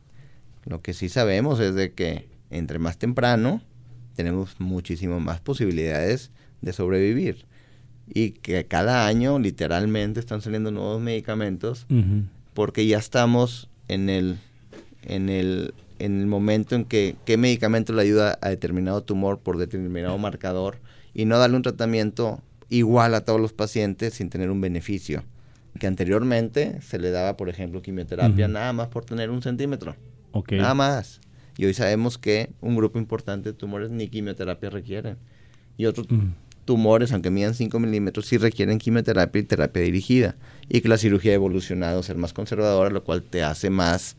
Lo 0.65 0.81
que 0.81 0.95
sí 0.95 1.09
sabemos 1.09 1.61
es 1.61 1.75
de 1.75 1.93
que 1.93 2.29
entre 2.51 2.79
más 2.79 2.99
temprano 2.99 3.63
tenemos 4.15 4.59
muchísimo 4.59 5.21
más 5.21 5.41
posibilidades 5.41 6.31
de 6.61 6.73
sobrevivir 6.73 7.47
y 8.07 8.31
que 8.31 8.67
cada 8.67 9.07
año 9.07 9.39
literalmente 9.39 10.21
están 10.21 10.41
saliendo 10.41 10.71
nuevos 10.71 11.01
medicamentos 11.01 11.87
porque 12.55 12.87
ya 12.87 12.99
estamos 12.99 13.69
en 13.87 14.09
el, 14.09 14.39
en 15.03 15.29
el, 15.29 15.75
en 15.99 16.21
el 16.21 16.27
momento 16.27 16.75
en 16.75 16.85
que 16.85 17.17
qué 17.25 17.37
medicamento 17.37 17.93
le 17.93 18.03
ayuda 18.03 18.39
a 18.41 18.49
determinado 18.49 19.03
tumor 19.03 19.39
por 19.41 19.59
determinado 19.59 20.17
marcador 20.19 20.79
y 21.15 21.25
no 21.25 21.39
darle 21.39 21.57
un 21.57 21.63
tratamiento 21.63 22.41
igual 22.69 23.15
a 23.15 23.25
todos 23.25 23.41
los 23.41 23.53
pacientes 23.53 24.15
sin 24.15 24.31
tener 24.31 24.51
un 24.51 24.61
beneficio. 24.61 25.25
Que 25.79 25.87
anteriormente 25.87 26.81
se 26.83 26.99
le 26.99 27.11
daba, 27.11 27.37
por 27.37 27.49
ejemplo, 27.49 27.83
quimioterapia 27.83 28.49
nada 28.49 28.73
más 28.73 28.89
por 28.89 29.05
tener 29.05 29.31
un 29.31 29.43
centímetro. 29.43 29.97
Nada 30.51 30.75
más. 30.75 31.21
Y 31.57 31.65
hoy 31.67 31.75
sabemos 31.75 32.19
que 32.19 32.51
un 32.61 32.77
grupo 32.77 32.99
importante 32.99 33.51
de 33.51 33.53
tumores 33.53 33.91
ni 33.91 34.09
quimioterapia 34.09 34.71
requieren. 34.71 35.17
Y 35.77 35.87
otros 35.87 36.07
tumores, 36.65 37.13
aunque 37.13 37.31
midan 37.31 37.55
5 37.55 37.79
milímetros, 37.81 38.27
sí 38.27 38.39
requieren 38.39 38.79
quimioterapia 38.79 39.41
y 39.41 39.45
terapia 39.45 39.83
dirigida. 39.83 40.37
Y 40.69 40.81
que 40.81 40.89
la 40.89 40.99
cirugía 40.99 41.33
ha 41.33 41.37
evolucionado 41.37 42.01
a 42.01 42.03
ser 42.03 42.17
más 42.17 42.33
conservadora, 42.33 42.91
lo 42.91 43.05
cual 43.05 43.23
te 43.23 43.43
hace 43.43 43.71
más, 43.71 44.17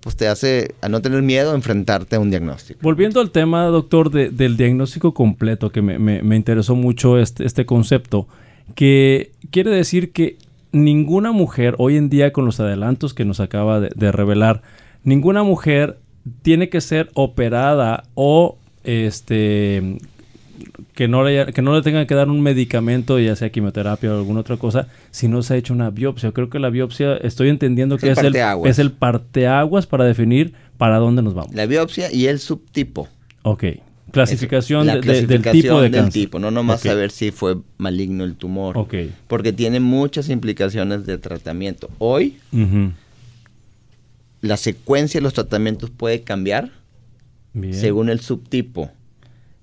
pues 0.00 0.16
te 0.16 0.28
hace 0.28 0.74
a 0.80 0.88
no 0.88 1.02
tener 1.02 1.22
miedo 1.22 1.52
a 1.52 1.54
enfrentarte 1.54 2.16
a 2.16 2.20
un 2.20 2.30
diagnóstico. 2.30 2.80
Volviendo 2.82 3.20
al 3.20 3.30
tema, 3.30 3.64
doctor, 3.66 4.10
del 4.10 4.56
diagnóstico 4.56 5.14
completo, 5.14 5.70
que 5.70 5.82
me, 5.82 6.36
interesó 6.36 6.74
mucho 6.74 7.18
este, 7.18 7.44
este 7.44 7.66
concepto, 7.66 8.28
que 8.74 9.32
quiere 9.50 9.70
decir 9.70 10.12
que 10.12 10.36
ninguna 10.72 11.32
mujer, 11.32 11.74
hoy 11.78 11.96
en 11.96 12.08
día 12.08 12.32
con 12.32 12.44
los 12.44 12.60
adelantos 12.60 13.14
que 13.14 13.24
nos 13.24 13.40
acaba 13.40 13.80
de 13.80 14.12
revelar, 14.12 14.62
ninguna 15.04 15.42
mujer 15.42 15.98
tiene 16.42 16.68
que 16.68 16.80
ser 16.80 17.10
operada 17.14 18.04
o 18.14 18.58
este 18.84 19.98
que 20.94 21.08
no, 21.08 21.24
le, 21.24 21.52
que 21.52 21.62
no 21.62 21.74
le 21.74 21.82
tengan 21.82 22.06
que 22.06 22.14
dar 22.14 22.28
un 22.28 22.40
medicamento, 22.40 23.18
ya 23.18 23.36
sea 23.36 23.50
quimioterapia 23.50 24.12
o 24.12 24.18
alguna 24.18 24.40
otra 24.40 24.56
cosa, 24.56 24.88
si 25.10 25.28
no 25.28 25.42
se 25.42 25.54
ha 25.54 25.56
hecho 25.56 25.72
una 25.72 25.90
biopsia. 25.90 26.32
Creo 26.32 26.50
que 26.50 26.58
la 26.58 26.70
biopsia, 26.70 27.16
estoy 27.16 27.48
entendiendo 27.48 27.98
que 27.98 28.10
es, 28.10 28.18
el, 28.18 28.36
es 28.64 28.78
el 28.78 28.92
parteaguas 28.92 29.86
para 29.86 30.04
definir 30.04 30.54
para 30.76 30.98
dónde 30.98 31.22
nos 31.22 31.34
vamos. 31.34 31.54
La 31.54 31.66
biopsia 31.66 32.12
y 32.12 32.26
el 32.26 32.38
subtipo. 32.38 33.08
Ok. 33.42 33.64
Clasificación, 34.10 34.86
del 34.86 35.02
tipo 35.52 35.82
de 35.82 35.90
del 35.90 36.08
tipo, 36.08 36.38
no 36.38 36.50
nomás 36.50 36.80
saber 36.80 37.10
si 37.10 37.30
fue 37.30 37.58
maligno 37.76 38.24
el 38.24 38.36
tumor. 38.36 38.86
Porque 39.26 39.52
tiene 39.52 39.80
muchas 39.80 40.30
implicaciones 40.30 41.04
de 41.04 41.18
tratamiento. 41.18 41.90
Hoy, 41.98 42.38
la 44.40 44.56
secuencia 44.56 45.20
de 45.20 45.22
los 45.22 45.34
tratamientos 45.34 45.90
puede 45.90 46.22
cambiar 46.22 46.70
según 47.72 48.08
el 48.08 48.20
subtipo. 48.20 48.90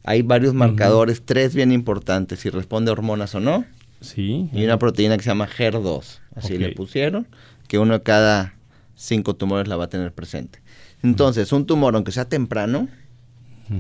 Hay 0.05 0.21
varios 0.21 0.53
marcadores, 0.53 1.24
tres 1.25 1.55
bien 1.55 1.71
importantes, 1.71 2.39
si 2.39 2.50
responde 2.50 2.89
a 2.89 2.93
hormonas 2.93 3.33
o 3.33 3.39
no. 3.39 3.65
Sí. 4.01 4.50
Y 4.53 4.63
una 4.63 4.77
proteína 4.77 5.17
que 5.17 5.24
se 5.24 5.29
llama 5.29 5.47
HER2, 5.47 6.19
así 6.35 6.57
le 6.57 6.74
pusieron, 6.74 7.27
que 7.67 7.79
uno 7.79 7.95
de 7.95 8.03
cada 8.03 8.53
cinco 8.95 9.35
tumores 9.35 9.67
la 9.67 9.77
va 9.77 9.85
a 9.85 9.89
tener 9.89 10.13
presente. 10.13 10.59
Entonces, 11.01 11.51
un 11.51 11.65
tumor, 11.65 11.95
aunque 11.95 12.12
sea 12.12 12.25
temprano, 12.25 12.88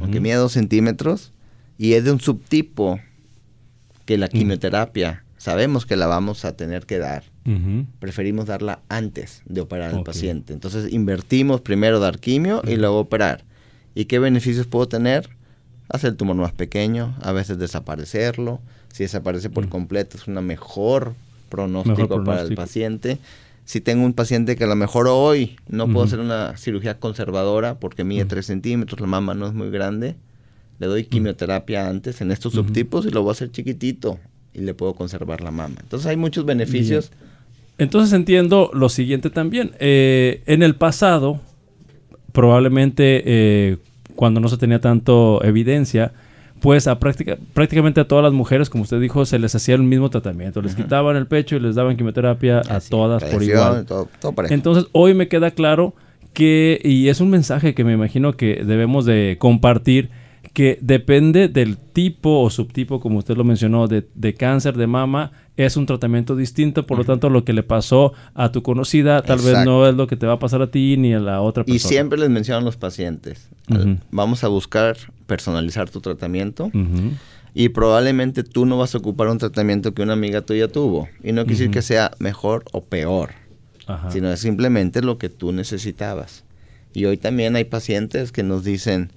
aunque 0.01 0.19
mida 0.19 0.37
dos 0.37 0.53
centímetros, 0.53 1.31
y 1.77 1.93
es 1.93 2.03
de 2.03 2.11
un 2.11 2.19
subtipo 2.19 2.99
que 4.05 4.17
la 4.17 4.27
quimioterapia 4.27 5.23
sabemos 5.37 5.85
que 5.85 5.95
la 5.95 6.07
vamos 6.07 6.43
a 6.43 6.55
tener 6.55 6.87
que 6.87 6.97
dar, 6.97 7.23
preferimos 7.99 8.47
darla 8.47 8.79
antes 8.89 9.43
de 9.45 9.61
operar 9.61 9.93
al 9.93 10.03
paciente. 10.03 10.53
Entonces, 10.53 10.91
invertimos 10.91 11.61
primero 11.61 11.99
dar 11.99 12.17
quimio 12.19 12.63
y 12.67 12.77
luego 12.77 12.97
operar. 12.97 13.43
¿Y 13.93 14.05
qué 14.05 14.17
beneficios 14.17 14.65
puedo 14.65 14.87
tener? 14.87 15.29
Hacer 15.89 16.11
el 16.11 16.17
tumor 16.17 16.35
más 16.35 16.51
pequeño, 16.51 17.15
a 17.21 17.31
veces 17.31 17.57
desaparecerlo. 17.57 18.59
Si 18.91 19.03
desaparece 19.03 19.49
por 19.49 19.67
completo, 19.69 20.17
es 20.17 20.27
una 20.27 20.41
mejor 20.41 21.13
pronóstico, 21.49 22.23
para 22.23 22.41
el 22.41 22.55
paciente 22.55 23.19
si 23.65 23.81
tengo 23.81 24.05
un 24.05 24.13
paciente 24.13 24.55
que 24.55 24.63
a 24.63 24.67
lo 24.67 24.75
mejor 24.75 25.07
hoy 25.07 25.57
no 25.67 25.87
puedo 25.87 26.05
hacer 26.05 26.19
una 26.19 26.55
cirugía 26.55 26.99
conservadora 26.99 27.79
porque 27.79 28.03
mide 28.03 28.25
3 28.25 28.45
centímetros, 28.45 29.01
la 29.01 29.07
mama 29.07 29.33
no 29.33 29.47
es 29.47 29.53
muy 29.53 29.71
grande, 29.71 30.15
le 30.79 30.87
doy 30.87 31.03
quimioterapia 31.05 31.89
antes 31.89 32.21
en 32.21 32.31
estos 32.31 32.53
subtipos 32.53 33.07
y 33.07 33.09
lo 33.09 33.23
voy 33.23 33.29
a 33.29 33.31
hacer 33.31 33.51
chiquitito 33.51 34.19
y 34.53 34.59
le 34.59 34.75
puedo 34.75 34.93
conservar 34.93 35.41
la 35.41 35.49
mama. 35.49 35.77
Entonces 35.81 36.05
hay 36.05 36.15
muchos 36.15 36.45
beneficios. 36.45 37.11
Entonces 37.79 38.13
entiendo 38.13 38.69
lo 38.71 38.87
siguiente 38.87 39.31
también. 39.31 39.71
Eh, 39.79 40.43
en 40.45 40.61
el 40.61 40.75
pasado, 40.75 41.41
probablemente 42.33 43.23
eh, 43.25 43.77
cuando 44.15 44.39
no 44.39 44.47
se 44.47 44.57
tenía 44.57 44.79
tanto 44.79 45.43
evidencia, 45.43 46.11
pues 46.61 46.87
a 46.87 46.99
práctica, 46.99 47.37
prácticamente 47.53 48.01
a 48.01 48.07
todas 48.07 48.23
las 48.23 48.33
mujeres, 48.33 48.69
como 48.69 48.83
usted 48.83 48.99
dijo, 48.99 49.25
se 49.25 49.39
les 49.39 49.53
hacía 49.55 49.75
el 49.75 49.83
mismo 49.83 50.09
tratamiento. 50.09 50.61
Les 50.61 50.75
quitaban 50.75 51.15
el 51.15 51.27
pecho 51.27 51.55
y 51.55 51.59
les 51.59 51.75
daban 51.75 51.97
quimioterapia 51.97 52.61
a 52.67 52.79
todas 52.79 53.23
por 53.23 53.43
igual. 53.43 53.85
Entonces, 54.49 54.85
hoy 54.91 55.13
me 55.13 55.27
queda 55.27 55.51
claro 55.51 55.93
que, 56.33 56.79
y 56.83 57.09
es 57.09 57.21
un 57.21 57.29
mensaje 57.29 57.73
que 57.73 57.83
me 57.83 57.93
imagino 57.93 58.35
que 58.35 58.63
debemos 58.65 59.05
de 59.05 59.37
compartir, 59.39 60.09
que 60.55 60.79
depende 60.81 61.49
del 61.49 61.77
tipo 61.77 62.39
o 62.39 62.49
subtipo, 62.49 63.01
como 63.01 63.19
usted 63.19 63.35
lo 63.35 63.43
mencionó, 63.43 63.89
de, 63.89 64.33
cáncer 64.35 64.77
de 64.77 64.87
mama, 64.87 65.33
es 65.57 65.75
un 65.75 65.85
tratamiento 65.85 66.33
distinto, 66.37 66.87
por 66.87 66.97
lo 66.97 67.03
tanto 67.03 67.29
lo 67.29 67.43
que 67.43 67.51
le 67.51 67.61
pasó 67.61 68.13
a 68.33 68.53
tu 68.53 68.63
conocida 68.63 69.21
tal 69.21 69.39
vez 69.39 69.65
no 69.65 69.85
es 69.85 69.95
lo 69.95 70.07
que 70.07 70.15
te 70.15 70.25
va 70.25 70.33
a 70.33 70.39
pasar 70.39 70.61
a 70.61 70.71
ti 70.71 70.95
ni 70.95 71.13
a 71.13 71.19
la 71.19 71.41
otra 71.41 71.65
persona. 71.65 71.75
Y 71.75 71.79
siempre 71.79 72.17
les 72.17 72.29
mencionan 72.29 72.63
los 72.63 72.77
pacientes, 72.77 73.49
vamos 74.11 74.45
a 74.45 74.47
buscar 74.47 74.95
personalizar 75.27 75.89
tu 75.89 75.99
tratamiento 75.99 76.71
y 77.53 77.67
probablemente 77.69 78.43
tú 78.43 78.65
no 78.65 78.77
vas 78.77 78.95
a 78.95 78.99
ocupar 78.99 79.27
un 79.27 79.39
tratamiento 79.39 79.93
que 79.93 80.03
una 80.03 80.13
amiga 80.13 80.39
tuya 80.39 80.69
tuvo. 80.69 81.09
Y 81.21 81.33
no 81.33 81.43
quiere 81.43 81.57
decir 81.57 81.71
que 81.71 81.81
sea 81.81 82.11
mejor 82.19 82.63
o 82.71 82.85
peor, 82.85 83.31
sino 84.09 84.31
es 84.31 84.39
simplemente 84.39 85.01
lo 85.01 85.17
que 85.17 85.27
tú 85.27 85.51
necesitabas. 85.51 86.45
Y 86.93 87.03
hoy 87.03 87.17
también 87.17 87.57
hay 87.57 87.65
pacientes 87.65 88.31
que 88.31 88.41
nos 88.41 88.63
dicen, 88.63 89.11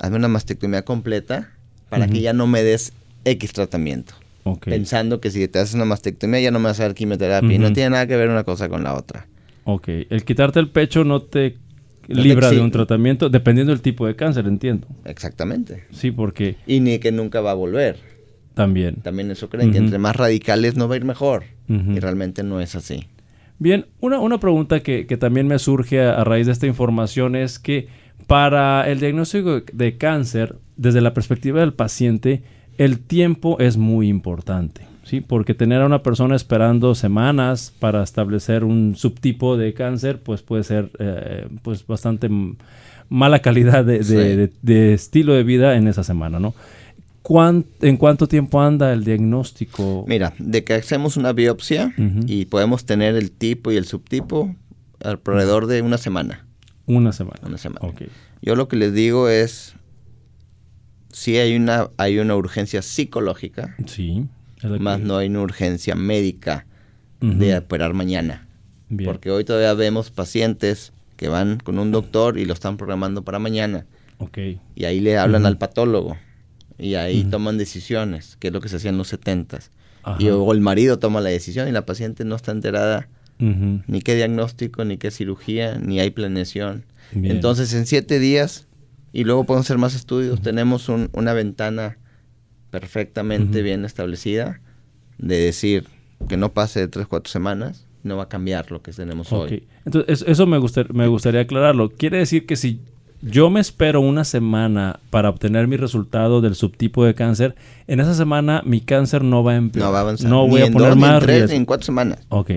hazme 0.00 0.16
una 0.16 0.28
mastectomía 0.28 0.84
completa 0.84 1.50
para 1.88 2.06
que 2.08 2.20
ya 2.20 2.32
no 2.32 2.46
me 2.46 2.62
des 2.62 2.92
X 3.24 3.52
tratamiento. 3.52 4.14
Pensando 4.60 5.20
que 5.20 5.30
si 5.30 5.46
te 5.48 5.58
haces 5.58 5.74
una 5.74 5.84
mastectomía 5.84 6.40
ya 6.40 6.50
no 6.50 6.58
me 6.58 6.66
vas 6.66 6.80
a 6.80 6.84
dar 6.84 6.94
quimioterapia. 6.94 7.52
Y 7.52 7.58
no 7.58 7.72
tiene 7.72 7.90
nada 7.90 8.06
que 8.06 8.16
ver 8.16 8.28
una 8.28 8.44
cosa 8.44 8.68
con 8.68 8.84
la 8.84 8.94
otra. 8.94 9.26
Ok. 9.64 9.88
El 10.10 10.24
quitarte 10.24 10.60
el 10.60 10.68
pecho 10.68 11.04
no 11.04 11.22
te 11.22 11.56
libra 12.08 12.50
de 12.50 12.60
un 12.60 12.70
tratamiento, 12.70 13.30
dependiendo 13.30 13.72
del 13.72 13.80
tipo 13.80 14.06
de 14.06 14.14
cáncer, 14.16 14.46
entiendo. 14.46 14.86
Exactamente. 15.04 15.84
Sí, 15.90 16.10
porque... 16.10 16.56
Y 16.66 16.80
ni 16.80 16.98
que 16.98 17.12
nunca 17.12 17.40
va 17.40 17.52
a 17.52 17.54
volver. 17.54 17.96
También. 18.54 18.96
También 18.96 19.30
eso 19.30 19.48
creen, 19.48 19.72
que 19.72 19.78
entre 19.78 19.98
más 19.98 20.14
radicales 20.14 20.76
no 20.76 20.88
va 20.88 20.94
a 20.94 20.96
ir 20.98 21.04
mejor. 21.04 21.44
Y 21.68 21.98
realmente 21.98 22.42
no 22.42 22.60
es 22.60 22.74
así. 22.74 23.08
Bien, 23.58 23.86
una, 24.00 24.18
una 24.18 24.38
pregunta 24.38 24.80
que, 24.80 25.06
que, 25.06 25.16
también 25.16 25.46
me 25.46 25.58
surge 25.58 26.02
a, 26.02 26.22
raíz 26.24 26.46
de 26.46 26.52
esta 26.52 26.66
información 26.66 27.36
es 27.36 27.58
que 27.58 27.88
para 28.26 28.88
el 28.90 29.00
diagnóstico 29.00 29.62
de 29.72 29.96
cáncer, 29.96 30.56
desde 30.76 31.00
la 31.00 31.14
perspectiva 31.14 31.60
del 31.60 31.72
paciente, 31.72 32.42
el 32.78 32.98
tiempo 32.98 33.58
es 33.60 33.76
muy 33.76 34.08
importante, 34.08 34.86
¿sí? 35.04 35.20
Porque 35.20 35.54
tener 35.54 35.82
a 35.82 35.86
una 35.86 36.02
persona 36.02 36.34
esperando 36.34 36.94
semanas 36.94 37.72
para 37.78 38.02
establecer 38.02 38.64
un 38.64 38.96
subtipo 38.96 39.56
de 39.56 39.74
cáncer, 39.74 40.20
pues 40.22 40.42
puede 40.42 40.64
ser 40.64 40.90
eh, 40.98 41.46
pues 41.62 41.86
bastante 41.86 42.28
mala 43.08 43.40
calidad 43.40 43.84
de, 43.84 44.94
estilo 44.94 45.34
de 45.34 45.42
vida 45.44 45.76
en 45.76 45.88
esa 45.88 46.02
semana, 46.02 46.40
¿no? 46.40 46.54
¿En 47.80 47.96
cuánto 47.96 48.26
tiempo 48.28 48.60
anda 48.60 48.92
el 48.92 49.04
diagnóstico? 49.04 50.04
Mira, 50.06 50.34
de 50.38 50.62
que 50.62 50.74
hacemos 50.74 51.16
una 51.16 51.32
biopsia 51.32 51.94
y 52.26 52.44
podemos 52.46 52.84
tener 52.84 53.14
el 53.16 53.30
tipo 53.30 53.72
y 53.72 53.76
el 53.76 53.86
subtipo 53.86 54.54
alrededor 55.02 55.66
de 55.66 55.80
una 55.80 55.96
semana. 55.96 56.44
Una 56.86 57.12
semana. 57.12 57.40
Una 57.42 57.58
semana. 57.58 57.92
Yo 58.42 58.56
lo 58.56 58.68
que 58.68 58.76
les 58.76 58.92
digo 58.92 59.28
es, 59.28 59.74
sí 61.10 61.36
hay 61.36 61.56
una, 61.56 61.90
hay 61.96 62.18
una 62.18 62.36
urgencia 62.36 62.82
psicológica. 62.82 63.74
Sí. 63.86 64.26
Más 64.80 65.00
no 65.00 65.16
hay 65.16 65.28
una 65.28 65.42
urgencia 65.42 65.94
médica 65.94 66.66
de 67.20 67.56
operar 67.56 67.94
mañana. 67.94 68.46
Porque 69.04 69.30
hoy 69.30 69.44
todavía 69.44 69.74
vemos 69.74 70.10
pacientes 70.10 70.92
que 71.16 71.28
van 71.28 71.58
con 71.58 71.78
un 71.78 71.90
doctor 71.90 72.38
y 72.38 72.44
lo 72.44 72.52
están 72.52 72.76
programando 72.76 73.22
para 73.22 73.38
mañana. 73.38 73.86
Okay. 74.18 74.60
Y 74.74 74.84
ahí 74.84 75.00
le 75.00 75.18
hablan 75.18 75.46
al 75.46 75.58
patólogo. 75.58 76.16
Y 76.78 76.94
ahí 76.94 77.24
toman 77.24 77.56
decisiones, 77.56 78.36
que 78.36 78.48
es 78.48 78.52
lo 78.52 78.60
que 78.60 78.68
se 78.68 78.76
hacía 78.76 78.90
en 78.90 78.98
los 78.98 79.08
setentas. 79.08 79.70
Y 80.18 80.24
luego 80.24 80.52
el 80.52 80.60
marido 80.60 80.98
toma 80.98 81.20
la 81.20 81.30
decisión 81.30 81.66
y 81.66 81.72
la 81.72 81.86
paciente 81.86 82.24
no 82.24 82.36
está 82.36 82.52
enterada 82.52 83.08
ni 83.38 84.00
qué 84.02 84.14
diagnóstico, 84.14 84.84
ni 84.84 84.96
qué 84.96 85.10
cirugía, 85.10 85.78
ni 85.78 86.00
hay 86.00 86.10
planeación. 86.10 86.84
Entonces, 87.14 87.72
en 87.74 87.86
siete 87.86 88.18
días, 88.18 88.66
y 89.12 89.24
luego 89.24 89.44
podemos 89.44 89.66
hacer 89.66 89.78
más 89.78 89.94
estudios, 89.94 90.40
tenemos 90.42 90.88
una 90.88 91.32
ventana 91.32 91.98
perfectamente 92.70 93.62
bien 93.62 93.84
establecida 93.84 94.60
de 95.18 95.36
decir 95.36 95.86
que 96.28 96.36
no 96.36 96.52
pase 96.52 96.80
de 96.80 96.88
tres, 96.88 97.06
cuatro 97.06 97.30
semanas, 97.30 97.86
no 98.02 98.16
va 98.16 98.24
a 98.24 98.28
cambiar 98.28 98.70
lo 98.70 98.82
que 98.82 98.92
tenemos 98.92 99.32
hoy. 99.32 99.66
Entonces, 99.84 100.24
eso 100.26 100.46
me, 100.46 100.58
me 100.92 101.06
gustaría 101.08 101.40
aclararlo. 101.40 101.90
Quiere 101.90 102.18
decir 102.18 102.46
que 102.46 102.56
si 102.56 102.80
yo 103.22 103.48
me 103.48 103.60
espero 103.60 104.00
una 104.00 104.24
semana 104.24 105.00
para 105.10 105.30
obtener 105.30 105.66
mi 105.66 105.76
resultado 105.76 106.40
del 106.40 106.54
subtipo 106.54 107.04
de 107.04 107.14
cáncer, 107.14 107.54
en 107.86 108.00
esa 108.00 108.14
semana 108.14 108.62
mi 108.66 108.80
cáncer 108.80 109.22
no 109.24 109.42
va 109.42 109.52
a 109.52 109.56
empeorar. 109.56 109.88
No 109.88 109.92
va 109.92 109.98
a 109.98 110.02
avanzar. 110.02 110.30
No 110.30 110.46
voy 110.46 110.62
a 110.62 110.70
poner 110.70 110.96
más 110.96 111.22
en 111.22 111.26
tres, 111.26 111.50
en 111.50 111.64
cuatro 111.64 111.86
semanas. 111.86 112.18
Ok. 112.28 112.50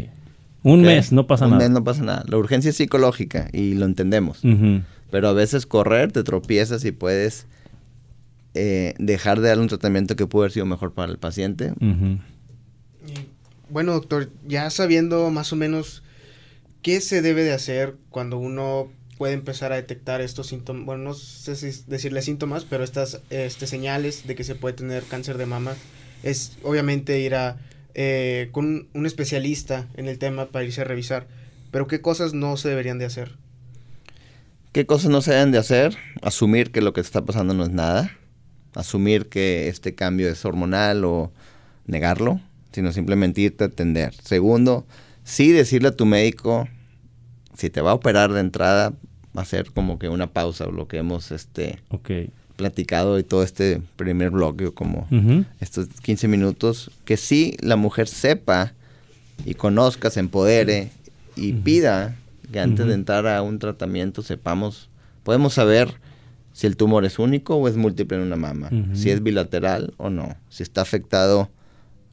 Un 0.64 0.82
mes, 0.82 1.12
no 1.12 1.28
pasa 1.28 1.46
nada. 1.46 1.58
Un 1.58 1.64
mes 1.64 1.70
no 1.72 1.84
pasa 1.84 2.04
nada. 2.04 2.24
La 2.28 2.38
urgencia 2.38 2.70
es 2.70 2.78
psicológica 2.78 3.50
y 3.54 3.74
lo 3.74 3.86
entendemos. 3.86 4.42
Pero 5.12 5.28
a 5.30 5.34
veces 5.34 5.66
correr, 5.66 6.12
te 6.12 6.24
tropiezas 6.24 6.84
y 6.84 6.92
puedes 6.92 7.48
eh, 8.54 8.94
dejar 8.98 9.40
de 9.40 9.50
dar 9.50 9.60
un 9.60 9.68
tratamiento 9.68 10.16
que 10.16 10.28
pudo 10.28 10.44
haber 10.44 10.52
sido 10.52 10.66
mejor 10.66 10.94
para 10.94 11.12
el 11.12 11.18
paciente. 11.18 11.74
Bueno, 13.70 13.94
doctor, 13.94 14.30
ya 14.48 14.70
sabiendo 14.70 15.30
más 15.30 15.54
o 15.54 15.56
menos 15.56 16.04
qué 16.82 17.02
se 17.02 17.22
debe 17.22 17.44
de 17.44 17.54
hacer 17.54 17.96
cuando 18.10 18.38
uno 18.38 18.90
puede 19.18 19.34
empezar 19.34 19.72
a 19.72 19.76
detectar 19.76 20.22
estos 20.22 20.48
síntomas, 20.48 20.86
bueno, 20.86 21.04
no 21.04 21.14
sé 21.14 21.56
si 21.56 21.84
decirle 21.88 22.22
síntomas, 22.22 22.66
pero 22.66 22.84
estas 22.84 23.22
este, 23.30 23.68
señales 23.68 24.28
de 24.28 24.36
que 24.36 24.44
se 24.44 24.56
puede 24.56 24.76
tener 24.76 25.04
cáncer 25.04 25.38
de 25.38 25.46
mama, 25.46 25.76
es 26.24 26.58
obviamente 26.64 27.20
ir 27.20 27.36
a 27.36 27.58
eh, 28.00 28.50
con 28.52 28.88
un 28.94 29.06
especialista 29.08 29.88
en 29.96 30.08
el 30.08 30.20
tema 30.20 30.46
para 30.46 30.64
irse 30.64 30.82
a 30.82 30.84
revisar. 30.84 31.26
Pero 31.72 31.88
¿qué 31.88 32.00
cosas 32.00 32.36
no 32.36 32.56
se 32.56 32.70
deberían 32.70 33.00
de 33.00 33.06
hacer? 33.06 33.32
¿Qué 34.72 34.86
cosas 34.86 35.10
no 35.10 35.22
se 35.22 35.32
deben 35.32 35.52
de 35.52 35.58
hacer? 35.58 35.98
Asumir 36.22 36.72
que 36.72 36.82
lo 36.82 36.94
que 36.94 37.02
está 37.02 37.26
pasando 37.26 37.56
no 37.56 37.64
es 37.64 37.72
nada. 37.72 38.16
Asumir 38.76 39.30
que 39.30 39.68
este 39.68 39.96
cambio 39.96 40.30
es 40.30 40.46
hormonal 40.46 41.06
o 41.06 41.32
negarlo, 41.88 42.40
sino 42.72 42.92
simplemente 42.92 43.42
irte 43.42 43.64
a 43.64 43.68
atender. 43.68 44.14
Segundo, 44.14 44.86
sí 45.24 45.52
decirle 45.52 45.88
a 45.88 45.96
tu 45.96 46.06
médico, 46.06 46.70
si 47.56 47.72
te 47.72 47.82
va 47.82 47.92
a 47.92 47.96
operar 47.96 48.32
de 48.32 48.42
entrada, 48.42 48.94
hacer 49.34 49.72
como 49.72 49.98
que 49.98 50.08
una 50.08 50.28
pausa, 50.28 50.68
lo 50.68 50.88
que 50.88 50.98
hemos 50.98 51.32
este, 51.32 51.80
okay 51.90 52.32
platicado 52.58 53.18
y 53.20 53.24
todo 53.24 53.44
este 53.44 53.82
primer 53.96 54.32
bloque, 54.32 54.72
como 54.72 55.08
estos 55.62 55.88
15 55.88 56.28
minutos, 56.28 56.92
que 57.06 57.16
sí 57.16 57.56
la 57.62 57.78
mujer 57.78 58.10
sepa 58.10 58.74
y 59.46 59.54
conozca, 59.54 60.10
se 60.10 60.20
empodere 60.20 60.90
y 61.38 61.54
pida 61.54 62.16
que 62.52 62.60
antes 62.60 62.86
de 62.88 62.94
entrar 62.94 63.28
a 63.28 63.42
un 63.42 63.60
tratamiento 63.60 64.24
sepamos, 64.24 64.90
podemos 65.24 65.54
saber 65.54 65.94
si 66.52 66.66
el 66.66 66.76
tumor 66.76 67.06
es 67.06 67.20
único 67.20 67.56
o 67.56 67.68
es 67.68 67.78
múltiple 67.78 68.18
en 68.18 68.24
una 68.24 68.36
mama, 68.36 68.70
si 68.94 69.12
es 69.12 69.22
bilateral 69.22 69.94
o 69.98 70.10
no, 70.10 70.36
si 70.50 70.64
está 70.64 70.82
afectado 70.82 71.50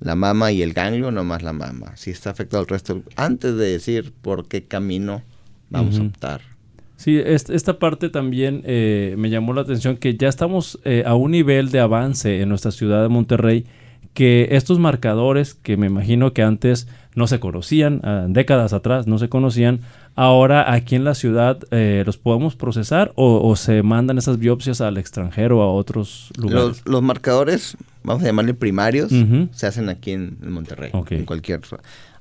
la 0.01 0.15
mama 0.15 0.53
y 0.53 0.61
el 0.61 0.75
ganglio, 0.75 1.11
no 1.11 1.25
más 1.25 1.43
la 1.43 1.55
mama, 1.55 1.97
si 1.97 2.11
está 2.11 2.31
afectado 2.31 2.63
el 2.63 2.69
resto, 2.69 3.03
antes 3.17 3.57
de 3.57 3.71
decir 3.71 4.13
por 4.21 4.47
qué 4.47 4.65
camino 4.65 5.23
vamos 5.71 5.99
a 5.99 6.03
optar. 6.03 6.54
Sí, 6.97 7.19
esta 7.19 7.79
parte 7.79 8.09
también 8.09 8.63
eh, 8.65 9.15
me 9.19 9.29
llamó 9.29 9.53
la 9.53 9.63
atención 9.63 9.97
que 9.97 10.17
ya 10.17 10.29
estamos 10.29 10.79
eh, 10.85 11.03
a 11.05 11.15
un 11.15 11.33
nivel 11.33 11.71
de 11.71 11.81
avance 11.81 12.41
en 12.41 12.49
nuestra 12.49 12.71
ciudad 12.71 13.03
de 13.03 13.09
Monterrey 13.09 13.67
que 14.15 14.49
estos 14.53 14.79
marcadores 14.79 15.55
que 15.55 15.77
me 15.77 15.89
imagino 15.89 16.33
que 16.33 16.43
antes 16.43 16.87
no 17.17 17.27
se 17.27 17.41
conocían, 17.41 18.01
ah, 18.05 18.27
décadas 18.29 18.73
atrás 18.73 19.09
no 19.09 19.19
se 19.19 19.29
conocían, 19.29 19.81
ahora 20.15 20.73
aquí 20.73 20.95
en 20.95 21.03
la 21.03 21.15
ciudad 21.15 21.59
eh, 21.73 22.05
los 22.07 22.17
podemos 22.17 22.55
procesar 22.55 23.13
o, 23.17 23.55
se 23.57 23.83
mandan 23.83 24.17
esas 24.17 24.39
biopsias 24.39 24.81
al 24.81 24.99
extranjero 24.99 25.59
o 25.59 25.63
a 25.63 25.73
otros 25.73 26.31
lugares. 26.39 26.83
Los, 26.87 27.03
marcadores, 27.03 27.77
vamos 28.05 28.23
a 28.23 28.27
llamarle 28.27 28.55
primarios, 28.55 29.13
se 29.53 29.67
hacen 29.67 29.89
aquí 29.89 30.13
en, 30.13 30.39
Monterrey, 30.49 30.93
en 31.11 31.25
cualquier. 31.25 31.61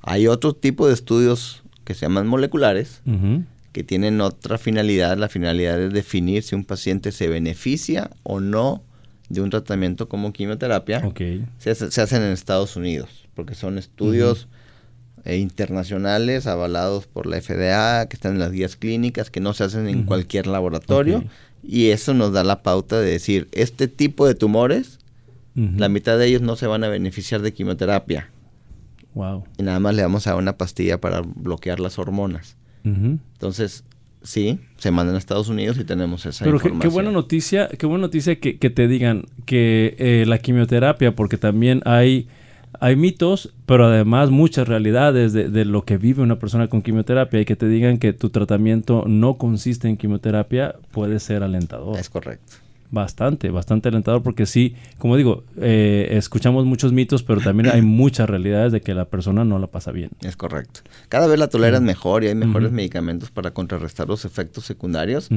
Hay 0.02 0.26
otro 0.26 0.52
tipo 0.52 0.88
de 0.88 0.94
estudios 0.94 1.62
que 1.84 1.94
se 1.94 2.06
llaman 2.06 2.26
moleculares. 2.26 3.02
Que 3.74 3.82
tienen 3.82 4.20
otra 4.20 4.56
finalidad, 4.56 5.18
la 5.18 5.28
finalidad 5.28 5.76
de 5.76 5.88
definir 5.88 6.44
si 6.44 6.54
un 6.54 6.64
paciente 6.64 7.10
se 7.10 7.26
beneficia 7.26 8.08
o 8.22 8.38
no 8.38 8.84
de 9.28 9.40
un 9.40 9.50
tratamiento 9.50 10.08
como 10.08 10.32
quimioterapia 10.32 11.02
se, 11.58 11.70
hacen 11.72 12.22
en 12.22 12.30
Estados 12.30 12.76
Unidos, 12.76 13.26
porque 13.34 13.56
son 13.56 13.76
estudios 13.76 14.46
eh, 15.24 15.38
internacionales 15.38 16.46
avalados 16.46 17.08
por 17.08 17.26
la 17.26 17.40
FDA, 17.40 18.06
que 18.06 18.14
están 18.14 18.34
en 18.34 18.38
las 18.38 18.52
guías 18.52 18.76
clínicas, 18.76 19.28
que 19.28 19.40
no 19.40 19.54
se 19.54 19.64
hacen 19.64 19.88
en 19.88 20.04
cualquier 20.04 20.46
laboratorio, 20.46 21.24
y 21.60 21.88
eso 21.88 22.14
nos 22.14 22.32
da 22.32 22.44
la 22.44 22.62
pauta 22.62 23.00
de 23.00 23.10
decir, 23.10 23.48
este 23.50 23.88
tipo 23.88 24.24
de 24.24 24.36
tumores, 24.36 25.00
la 25.56 25.88
mitad 25.88 26.16
de 26.16 26.26
ellos 26.26 26.42
no 26.42 26.54
se 26.54 26.68
van 26.68 26.84
a 26.84 26.88
beneficiar 26.88 27.42
de 27.42 27.52
quimioterapia. 27.52 28.30
Wow. 29.14 29.44
Y 29.58 29.64
nada 29.64 29.80
más 29.80 29.96
le 29.96 30.02
vamos 30.02 30.28
a 30.28 30.36
una 30.36 30.56
pastilla 30.56 31.00
para 31.00 31.22
bloquear 31.22 31.80
las 31.80 31.98
hormonas. 31.98 32.56
Entonces, 32.84 33.84
Sí, 34.24 34.58
se 34.78 34.90
mandan 34.90 35.16
a 35.16 35.18
Estados 35.18 35.50
Unidos 35.50 35.76
y 35.78 35.84
tenemos 35.84 36.24
esa 36.24 36.46
Pero 36.46 36.56
información. 36.56 36.80
Qué, 36.80 36.88
qué 36.88 36.92
buena 36.94 37.10
noticia, 37.10 37.68
qué 37.68 37.84
buena 37.84 38.00
noticia 38.06 38.40
que, 38.40 38.54
te 38.54 38.88
digan 38.88 39.26
que 39.44 39.94
eh, 39.98 40.24
la 40.26 40.38
quimioterapia, 40.38 41.14
porque 41.14 41.36
también 41.36 41.82
hay, 41.84 42.26
hay 42.80 42.96
mitos, 42.96 43.52
pero 43.66 43.84
además 43.84 44.30
muchas 44.30 44.66
realidades 44.66 45.34
de, 45.34 45.50
de, 45.50 45.66
lo 45.66 45.84
que 45.84 45.98
vive 45.98 46.22
una 46.22 46.38
persona 46.38 46.68
con 46.68 46.80
quimioterapia 46.80 47.42
y 47.42 47.44
que 47.44 47.54
te 47.54 47.68
digan 47.68 47.98
que 47.98 48.14
tu 48.14 48.30
tratamiento 48.30 49.04
no 49.06 49.34
consiste 49.34 49.88
en 49.88 49.98
quimioterapia 49.98 50.76
puede 50.90 51.20
ser 51.20 51.42
alentador. 51.42 51.98
Es 51.98 52.08
correcto. 52.08 52.63
Bastante, 52.90 53.50
bastante 53.50 53.88
alentador 53.88 54.22
porque 54.22 54.46
sí, 54.46 54.76
como 54.98 55.16
digo, 55.16 55.44
eh, 55.60 56.08
escuchamos 56.12 56.64
muchos 56.64 56.92
mitos, 56.92 57.22
pero 57.22 57.40
también 57.40 57.70
hay 57.70 57.82
muchas 57.82 58.28
realidades 58.30 58.72
de 58.72 58.80
que 58.80 58.94
la 58.94 59.06
persona 59.06 59.44
no 59.44 59.58
la 59.58 59.66
pasa 59.66 59.90
bien. 59.90 60.10
Es 60.22 60.36
correcto. 60.36 60.80
Cada 61.08 61.26
vez 61.26 61.38
la 61.38 61.48
toleras 61.48 61.82
mejor 61.82 62.24
y 62.24 62.28
hay 62.28 62.34
mejores 62.34 62.70
medicamentos 62.70 63.30
para 63.30 63.52
contrarrestar 63.52 64.08
los 64.08 64.24
efectos 64.24 64.64
secundarios, 64.64 65.28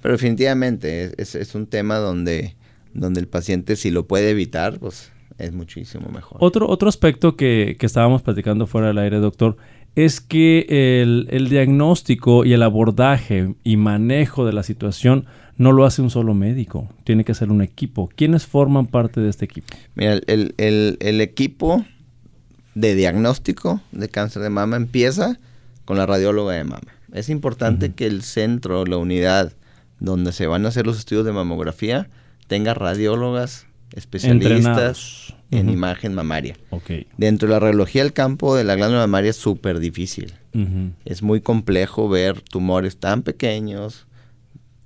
pero 0.00 0.12
definitivamente 0.12 1.12
es, 1.16 1.54
un 1.54 1.66
tema 1.66 1.98
donde, 1.98 2.54
donde 2.94 3.20
el 3.20 3.28
paciente 3.28 3.76
si 3.76 3.90
lo 3.90 4.06
puede 4.06 4.30
evitar, 4.30 4.78
pues 4.78 5.10
es 5.38 5.52
muchísimo 5.52 6.10
mejor. 6.10 6.38
Otro, 6.40 6.68
otro 6.68 6.88
aspecto 6.88 7.36
que, 7.36 7.76
que 7.78 7.86
estábamos 7.86 8.22
platicando 8.22 8.66
fuera 8.66 8.88
del 8.88 8.98
aire, 8.98 9.18
doctor, 9.18 9.56
es 9.96 10.20
que 10.20 10.66
el, 11.02 11.26
el, 11.30 11.48
diagnóstico 11.48 12.44
y 12.44 12.52
el 12.52 12.62
abordaje 12.62 13.54
y 13.64 13.76
manejo 13.76 14.46
de 14.46 14.52
la 14.52 14.62
situación 14.62 15.26
no 15.60 15.72
lo 15.72 15.84
hace 15.84 16.00
un 16.00 16.08
solo 16.08 16.32
médico, 16.32 16.88
tiene 17.04 17.22
que 17.22 17.34
ser 17.34 17.50
un 17.50 17.60
equipo. 17.60 18.08
¿Quiénes 18.16 18.46
forman 18.46 18.86
parte 18.86 19.20
de 19.20 19.28
este 19.28 19.44
equipo? 19.44 19.76
Mira, 19.94 20.18
el, 20.26 21.20
equipo 21.20 21.84
de 22.74 22.94
diagnóstico 22.94 23.82
de 23.92 24.08
cáncer 24.08 24.40
de 24.40 24.48
mama 24.48 24.78
empieza 24.78 25.38
con 25.84 25.98
la 25.98 26.06
radióloga 26.06 26.54
de 26.54 26.64
mama. 26.64 26.88
Es 27.12 27.28
importante 27.28 27.92
que 27.92 28.06
el 28.06 28.22
centro, 28.22 28.86
la 28.86 28.96
unidad 28.96 29.52
donde 29.98 30.32
se 30.32 30.46
van 30.46 30.64
a 30.64 30.68
hacer 30.68 30.86
los 30.86 30.98
estudios 30.98 31.26
de 31.26 31.32
mamografía, 31.32 32.08
tenga 32.46 32.72
radiólogas 32.72 33.66
especialistas 33.92 35.34
en 35.50 35.68
imagen 35.68 36.14
mamaria. 36.14 36.56
Dentro 37.18 37.48
de 37.48 37.52
la 37.52 37.60
radiología, 37.60 38.00
el 38.00 38.14
campo 38.14 38.56
de 38.56 38.64
la 38.64 38.76
glándula 38.76 39.00
mamaria 39.00 39.28
es 39.28 39.36
súper 39.36 39.78
difícil. 39.78 40.32
Es 41.04 41.22
muy 41.22 41.42
complejo 41.42 42.08
ver 42.08 42.40
tumores 42.40 42.96
tan 42.96 43.20
pequeños, 43.20 44.06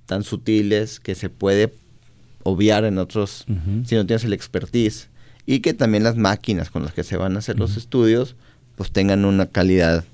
tan 0.07 0.23
sutiles 0.23 1.01
que 1.01 1.15
se 1.15 1.31
puede 1.31 1.73
obviar 2.43 2.85
en 2.85 2.99
otros 2.99 3.47
si 3.85 3.95
no 3.95 4.07
tienes 4.07 4.25
el 4.25 4.33
expertise 4.33 5.09
y 5.47 5.61
que 5.61 5.75
también 5.75 6.05
las 6.05 6.17
máquinas 6.17 6.71
con 6.71 6.83
las 6.83 6.93
que 6.93 7.05
se 7.05 7.17
van 7.17 7.37
a 7.37 7.39
hacer 7.39 7.59
los 7.59 7.77
estudios 7.77 8.37
pues 8.77 8.91
tengan 8.91 9.25
una 9.25 9.47
calidad 9.47 10.05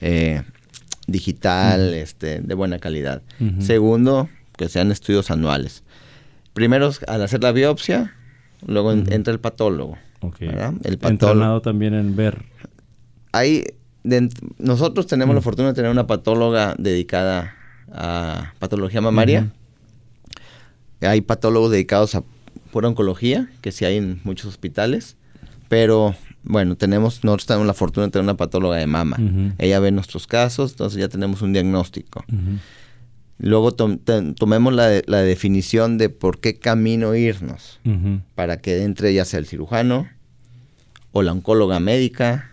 eh, 0.00 0.42
digital 1.06 1.94
este, 1.94 2.40
de 2.40 2.54
buena 2.54 2.78
calidad. 2.78 3.22
Segundo, 3.60 4.28
que 4.56 4.68
sean 4.68 4.90
estudios 4.90 5.30
anuales. 5.30 5.82
Primero, 6.52 6.90
al 7.06 7.22
hacer 7.22 7.42
la 7.42 7.52
biopsia, 7.52 8.14
luego 8.66 8.92
entra 8.92 9.32
el 9.32 9.40
patólogo. 9.40 9.98
El 10.82 10.98
patólogo. 10.98 11.32
Entrenado 11.32 11.62
también 11.62 11.94
en 11.94 12.16
ver. 12.16 12.44
Ahí, 13.32 13.64
nosotros 14.58 15.06
tenemos 15.06 15.34
la 15.34 15.42
fortuna 15.42 15.68
de 15.68 15.74
tener 15.74 15.90
una 15.90 16.06
patóloga 16.06 16.74
dedicada 16.78 17.54
a 17.96 18.52
patología 18.58 19.00
mamaria. 19.00 19.50
Hay 21.00 21.20
patólogos 21.20 21.70
dedicados 21.70 22.14
a 22.14 22.22
pura 22.70 22.88
oncología, 22.88 23.50
que 23.60 23.72
sí 23.72 23.84
hay 23.84 23.96
en 23.96 24.20
muchos 24.24 24.46
hospitales, 24.46 25.16
pero 25.68 26.14
bueno, 26.42 26.76
tenemos, 26.76 27.24
nosotros 27.24 27.46
tenemos 27.46 27.66
la 27.66 27.74
fortuna 27.74 28.06
de 28.06 28.12
tener 28.12 28.24
una 28.24 28.36
patóloga 28.36 28.76
de 28.76 28.86
mama. 28.86 29.18
Ella 29.58 29.80
ve 29.80 29.90
nuestros 29.90 30.26
casos, 30.26 30.72
entonces 30.72 31.00
ya 31.00 31.08
tenemos 31.08 31.42
un 31.42 31.52
diagnóstico. 31.52 32.24
Luego 33.38 33.72
tomemos 33.72 34.72
la, 34.72 35.02
la, 35.06 35.22
definición 35.22 35.98
de 35.98 36.08
por 36.08 36.40
qué 36.40 36.58
camino 36.58 37.14
irnos, 37.14 37.80
para 38.34 38.58
que 38.58 38.82
entre 38.84 39.12
ya 39.12 39.24
sea 39.24 39.40
el 39.40 39.46
cirujano 39.46 40.08
o 41.12 41.22
la 41.22 41.32
oncóloga 41.32 41.80
médica 41.80 42.50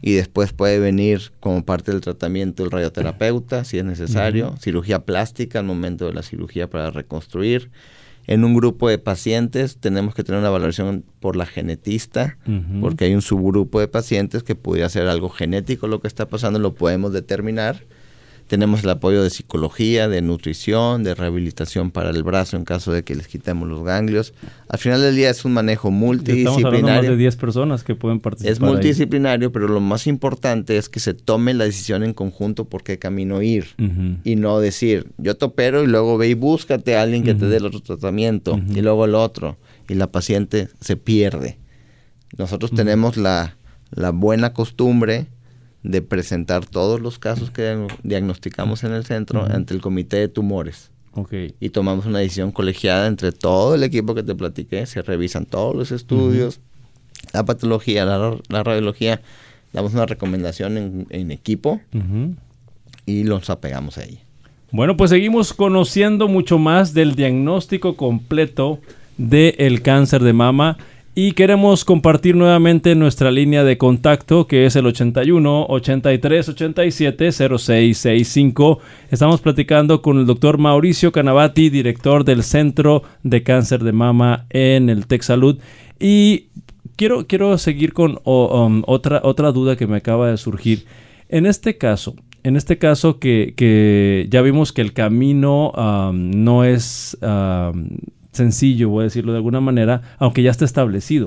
y 0.00 0.12
después 0.14 0.52
puede 0.52 0.78
venir 0.78 1.32
como 1.40 1.64
parte 1.64 1.92
del 1.92 2.00
tratamiento 2.00 2.64
el 2.64 2.70
radioterapeuta, 2.70 3.64
si 3.64 3.78
es 3.78 3.84
necesario, 3.84 4.54
cirugía 4.58 5.04
plástica 5.04 5.58
al 5.58 5.66
momento 5.66 6.06
de 6.06 6.14
la 6.14 6.22
cirugía 6.22 6.70
para 6.70 6.90
reconstruir. 6.90 7.70
En 8.26 8.44
un 8.44 8.54
grupo 8.54 8.88
de 8.88 8.98
pacientes 8.98 9.78
tenemos 9.78 10.14
que 10.14 10.22
tener 10.22 10.40
una 10.40 10.50
valoración 10.50 11.04
por 11.20 11.36
la 11.36 11.44
genetista, 11.44 12.38
porque 12.80 13.06
hay 13.06 13.14
un 13.14 13.22
subgrupo 13.22 13.80
de 13.80 13.88
pacientes 13.88 14.42
que 14.42 14.54
pudiera 14.54 14.88
ser 14.88 15.08
algo 15.08 15.28
genético 15.28 15.86
lo 15.86 16.00
que 16.00 16.08
está 16.08 16.28
pasando, 16.28 16.58
lo 16.58 16.74
podemos 16.74 17.12
determinar 17.12 17.82
tenemos 18.52 18.84
el 18.84 18.90
apoyo 18.90 19.22
de 19.22 19.30
psicología, 19.30 20.08
de 20.08 20.20
nutrición, 20.20 21.04
de 21.04 21.14
rehabilitación 21.14 21.90
para 21.90 22.10
el 22.10 22.22
brazo 22.22 22.58
en 22.58 22.66
caso 22.66 22.92
de 22.92 23.02
que 23.02 23.14
les 23.14 23.26
quitemos 23.26 23.66
los 23.66 23.82
ganglios. 23.82 24.34
Al 24.68 24.78
final 24.78 25.00
del 25.00 25.16
día 25.16 25.30
es 25.30 25.46
un 25.46 25.54
manejo 25.54 25.90
multidisciplinario. 25.90 26.76
Estamos 26.76 26.96
más 26.96 27.02
de 27.06 27.16
10 27.16 27.36
personas 27.36 27.82
que 27.82 27.94
pueden 27.94 28.20
participar. 28.20 28.52
Es 28.52 28.60
multidisciplinario, 28.60 29.52
pero 29.52 29.68
lo 29.68 29.80
más 29.80 30.06
importante 30.06 30.76
es 30.76 30.90
que 30.90 31.00
se 31.00 31.14
tome 31.14 31.54
la 31.54 31.64
decisión 31.64 32.02
en 32.02 32.12
conjunto 32.12 32.66
por 32.66 32.82
qué 32.82 32.98
camino 32.98 33.40
ir. 33.40 33.68
Y 34.22 34.36
no 34.36 34.60
decir, 34.60 35.06
yo 35.16 35.34
te 35.34 35.46
opero 35.46 35.82
y 35.82 35.86
luego 35.86 36.18
ve 36.18 36.28
y 36.28 36.34
búscate 36.34 36.94
a 36.94 37.00
alguien 37.00 37.22
que 37.24 37.32
te 37.32 37.46
dé 37.46 37.56
el 37.56 37.64
otro 37.64 37.80
tratamiento 37.80 38.60
y 38.68 38.82
luego 38.82 39.06
el 39.06 39.14
otro. 39.14 39.56
Y 39.88 39.94
la 39.94 40.12
paciente 40.12 40.68
se 40.78 40.98
pierde. 40.98 41.56
Nosotros 42.36 42.70
tenemos 42.72 43.16
la, 43.16 43.56
la 43.92 44.10
buena 44.10 44.52
costumbre 44.52 45.28
de 45.82 46.02
presentar 46.02 46.64
todos 46.66 47.00
los 47.00 47.18
casos 47.18 47.50
que 47.50 47.86
diagnosticamos 48.02 48.84
en 48.84 48.92
el 48.92 49.04
centro 49.04 49.44
ante 49.44 49.74
el 49.74 49.80
comité 49.80 50.18
de 50.18 50.28
tumores. 50.28 50.90
Okay. 51.14 51.54
Y 51.60 51.70
tomamos 51.70 52.06
una 52.06 52.20
decisión 52.20 52.52
colegiada 52.52 53.06
entre 53.06 53.32
todo 53.32 53.74
el 53.74 53.82
equipo 53.82 54.14
que 54.14 54.22
te 54.22 54.34
platiqué, 54.34 54.86
se 54.86 55.02
revisan 55.02 55.44
todos 55.44 55.76
los 55.76 55.92
estudios, 55.92 56.60
la 57.32 57.44
patología, 57.44 58.04
la, 58.04 58.62
radiología, 58.62 59.20
damos 59.72 59.92
una 59.92 60.06
recomendación 60.06 61.06
en, 61.10 61.30
equipo 61.30 61.80
y 63.04 63.24
los 63.24 63.50
apegamos 63.50 63.98
a 63.98 64.04
ella. 64.04 64.20
Bueno, 64.70 64.96
pues 64.96 65.10
seguimos 65.10 65.52
conociendo 65.52 66.28
mucho 66.28 66.58
más 66.58 66.94
del 66.94 67.14
diagnóstico 67.14 67.94
completo 67.94 68.80
del 69.18 69.82
cáncer 69.82 70.22
de 70.22 70.32
mama. 70.32 70.78
Y 71.14 71.32
queremos 71.32 71.84
compartir 71.84 72.36
nuevamente 72.36 72.94
nuestra 72.94 73.30
línea 73.30 73.64
de 73.64 73.76
contacto 73.76 74.46
que 74.46 74.64
es 74.64 74.76
el 74.76 74.86
81 74.86 75.66
83 75.68 76.48
87 76.48 77.32
0665. 77.32 78.78
Estamos 79.10 79.42
platicando 79.42 80.00
con 80.00 80.18
el 80.18 80.24
doctor 80.24 80.56
Mauricio 80.56 81.12
Canavati, 81.12 81.68
director 81.68 82.24
del 82.24 82.42
Centro 82.42 83.02
de 83.24 83.42
Cáncer 83.42 83.84
de 83.84 83.92
Mama 83.92 84.46
en 84.48 84.88
el 84.88 85.06
Tech 85.06 85.20
Salud. 85.20 85.58
Y 86.00 86.46
quiero, 86.96 87.26
quiero 87.26 87.58
seguir 87.58 87.92
con 87.92 88.18
um, 88.24 88.82
otra, 88.86 89.20
otra 89.22 89.52
duda 89.52 89.76
que 89.76 89.86
me 89.86 89.98
acaba 89.98 90.30
de 90.30 90.38
surgir. 90.38 90.86
En 91.28 91.44
este 91.44 91.76
caso, 91.76 92.16
en 92.42 92.56
este 92.56 92.78
caso 92.78 93.18
que, 93.18 94.26
ya 94.30 94.40
vimos 94.40 94.72
que 94.72 94.80
el 94.80 94.94
camino 94.94 95.72
no 96.14 96.64
es 96.64 97.18
sencillo, 98.32 98.88
voy 98.88 99.02
a 99.02 99.04
decirlo 99.04 99.32
de 99.32 99.38
alguna 99.38 99.60
manera, 99.60 100.02
aunque 100.18 100.42
ya 100.42 100.50
está 100.50 100.64
establecido. 100.64 101.26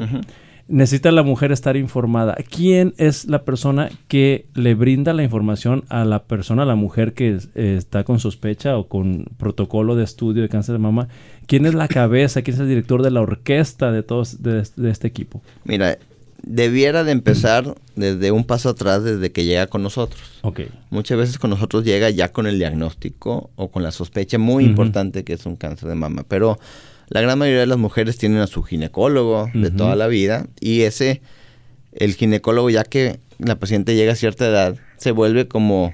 Necesita 0.68 1.12
la 1.12 1.22
mujer 1.22 1.52
estar 1.52 1.78
informada. 1.78 2.36
¿Quién 2.50 2.96
es 2.98 3.26
la 3.26 3.44
persona 3.44 3.89
que 4.08 4.48
le 4.56 4.74
brinda 4.74 5.13
la 5.13 5.22
información 5.22 5.84
a 5.89 6.06
la 6.06 6.24
persona, 6.24 6.63
a 6.63 6.65
la 6.65 6.74
mujer 6.74 7.13
que 7.13 7.38
está 7.54 8.04
con 8.04 8.20
sospecha 8.20 8.76
o 8.76 8.88
con 8.88 9.26
protocolo 9.38 9.96
de 9.96 10.04
estudio 10.04 10.41
de 10.41 10.50
cáncer 10.50 10.74
de 10.74 10.80
mama? 10.80 11.08
¿Quién 11.46 11.68
es 11.68 11.76
la 11.76 11.88
cabeza? 11.88 12.41
¿Quién 12.41 12.56
es 12.56 12.62
el 12.62 12.68
director 12.68 13.04
de 13.04 13.12
la 13.12 13.22
orquesta 13.22 13.91
de 13.91 14.02
todos 14.02 14.41
de, 14.41 14.63
este 14.89 15.08
equipo? 15.08 15.44
Mira, 15.65 16.00
debiera 16.41 17.04
de 17.04 17.12
empezar 17.12 17.76
desde 17.96 18.32
un 18.32 18.44
paso 18.44 18.70
atrás 18.70 19.04
desde 19.04 19.32
que 19.32 19.46
llega 19.46 19.68
con 19.68 19.84
nosotros. 19.84 20.22
Okay. 20.41 20.70
Muchas 20.89 21.20
veces 21.20 21.38
con 21.38 21.52
nosotros 21.52 21.84
llega 21.84 22.10
ya 22.10 22.32
con 22.32 22.48
el 22.48 22.58
diagnóstico 22.58 23.52
o 23.56 23.70
con 23.70 23.84
la 23.84 23.91
sospecha 23.91 24.39
muy 24.39 24.65
importante 24.65 25.24
que 25.24 25.34
es 25.34 25.46
un 25.46 25.58
cáncer 25.58 25.89
de 25.89 25.96
mama, 25.96 26.26
pero 26.28 26.58
la 27.08 27.22
gran 27.22 27.38
mayoría 27.38 27.62
de 27.62 27.68
las 27.68 27.78
mujeres 27.78 28.18
tienen 28.18 28.39
a 28.39 28.48
su 28.48 28.63
ginecólogo 28.63 29.50
de 29.54 29.72
toda 29.72 29.96
la 29.96 30.08
vida 30.08 30.48
y 30.60 30.82
ese, 30.82 31.22
el 31.94 32.13
ginecólogo 32.15 32.70
ya 32.70 32.84
que 32.84 33.20
la 33.38 33.58
paciente 33.58 33.96
llega 33.96 34.13
a 34.13 34.15
cierta 34.15 34.48
edad, 34.48 34.76
se 34.98 35.12
vuelve 35.12 35.48
como, 35.48 35.94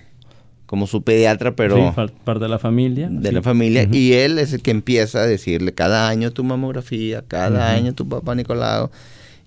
como 0.66 0.88
su 0.88 1.04
pediatra, 1.04 1.56
pero... 1.56 1.94
parte 1.96 2.44
de 2.44 2.50
la 2.50 2.60
familia. 2.60 3.10
De 3.12 3.32
la 3.32 3.42
familia. 3.42 3.88
Y 3.92 4.14
él 4.14 4.40
es 4.40 4.54
el 4.54 4.62
que 4.62 4.72
empieza 4.72 5.20
a 5.20 5.28
decirle 5.28 5.74
cada 5.74 6.08
año 6.08 6.32
tu 6.32 6.44
mamografía, 6.44 7.24
cada 7.28 7.72
año 7.72 7.94
tu 7.94 8.08
papá 8.08 8.36
Nicolau. 8.36 8.90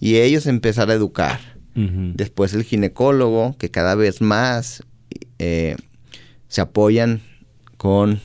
Y 0.00 0.16
ellos 0.16 0.46
empezar 0.46 0.90
a 0.90 0.94
educar. 0.94 1.40
Después 1.74 2.54
el 2.54 2.62
ginecólogo, 2.62 3.56
que 3.58 3.68
cada 3.68 3.96
vez 3.96 4.20
más 4.20 4.84
eh, 5.40 5.74
se 6.46 6.60
apoyan 6.60 7.20
con 7.76 8.20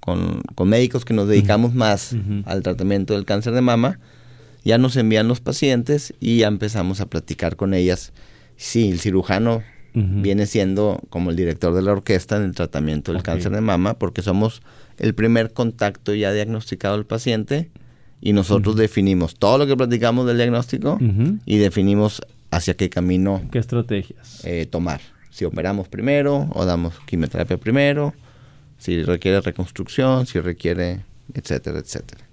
con, 0.00 0.42
médicos 0.64 1.04
que 1.04 1.14
nos 1.14 1.28
dedicamos 1.28 1.74
más 1.74 2.16
al 2.46 2.62
tratamiento 2.62 3.14
del 3.14 3.24
cáncer 3.24 3.52
de 3.52 3.60
mama, 3.60 4.00
ya 4.64 4.78
nos 4.78 4.96
envían 4.96 5.28
los 5.28 5.40
pacientes 5.40 6.14
y 6.20 6.38
ya 6.38 6.48
empezamos 6.48 7.00
a 7.00 7.06
platicar 7.06 7.56
con 7.56 7.74
ellas. 7.74 8.12
Sí, 8.56 8.90
el 8.90 9.00
cirujano 9.00 9.62
viene 9.94 10.46
siendo 10.46 11.00
como 11.08 11.30
el 11.30 11.36
director 11.36 11.72
de 11.72 11.82
la 11.82 11.92
orquesta 11.92 12.36
en 12.36 12.42
el 12.42 12.54
tratamiento 12.54 13.12
del 13.12 13.22
cáncer 13.22 13.52
de 13.52 13.60
mama 13.60 13.94
porque 13.96 14.22
somos 14.22 14.60
el 14.98 15.14
primer 15.14 15.52
contacto 15.52 16.12
ya 16.14 16.32
diagnosticado 16.32 16.96
del 16.96 17.06
paciente 17.06 17.70
y 18.20 18.32
nosotros 18.32 18.74
definimos 18.74 19.36
todo 19.36 19.58
lo 19.58 19.68
que 19.68 19.76
platicamos 19.76 20.26
del 20.26 20.38
diagnóstico 20.38 20.98
y 21.46 21.58
definimos 21.58 22.22
hacia 22.50 22.74
qué 22.74 22.90
camino. 22.90 23.42
¿Qué 23.52 23.58
estrategias? 23.58 24.44
Eh, 24.44 24.66
tomar. 24.66 25.00
Si 25.30 25.44
operamos 25.44 25.88
primero 25.88 26.48
o 26.52 26.64
damos 26.64 26.94
quimioterapia 27.06 27.56
primero 27.58 28.14
si 28.78 29.02
requiere 29.02 29.40
reconstrucción, 29.40 30.26
si 30.26 30.40
requiere, 30.40 31.00
etcétera, 31.32 31.78
etcétera. 31.78 32.24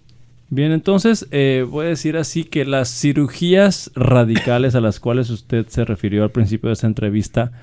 Bien, 0.50 0.74
entonces 0.74 1.28
eh, 1.32 1.66
voy 1.68 1.86
a 1.86 1.90
decir 1.90 2.18
así 2.18 2.44
que 2.44 2.66
las 2.66 2.90
cirugías 2.90 3.90
radicales 3.96 4.76
a 4.76 4.82
las 4.82 5.00
cuales 5.00 5.30
usted 5.30 5.66
se 5.68 5.86
refirió 5.86 6.24
al 6.24 6.32
principio 6.32 6.68
de 6.68 6.74
esta 6.74 6.88
entrevista 6.88 7.54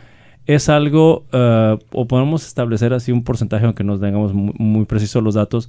es 0.46 0.70
algo, 0.70 1.26
eh, 1.30 1.78
o 1.92 2.08
podemos 2.08 2.46
establecer 2.46 2.94
así 2.94 3.12
un 3.12 3.22
porcentaje, 3.22 3.66
aunque 3.66 3.84
no 3.84 4.00
tengamos 4.00 4.32
muy, 4.32 4.86
precisos 4.86 5.22
los 5.22 5.34
datos, 5.34 5.68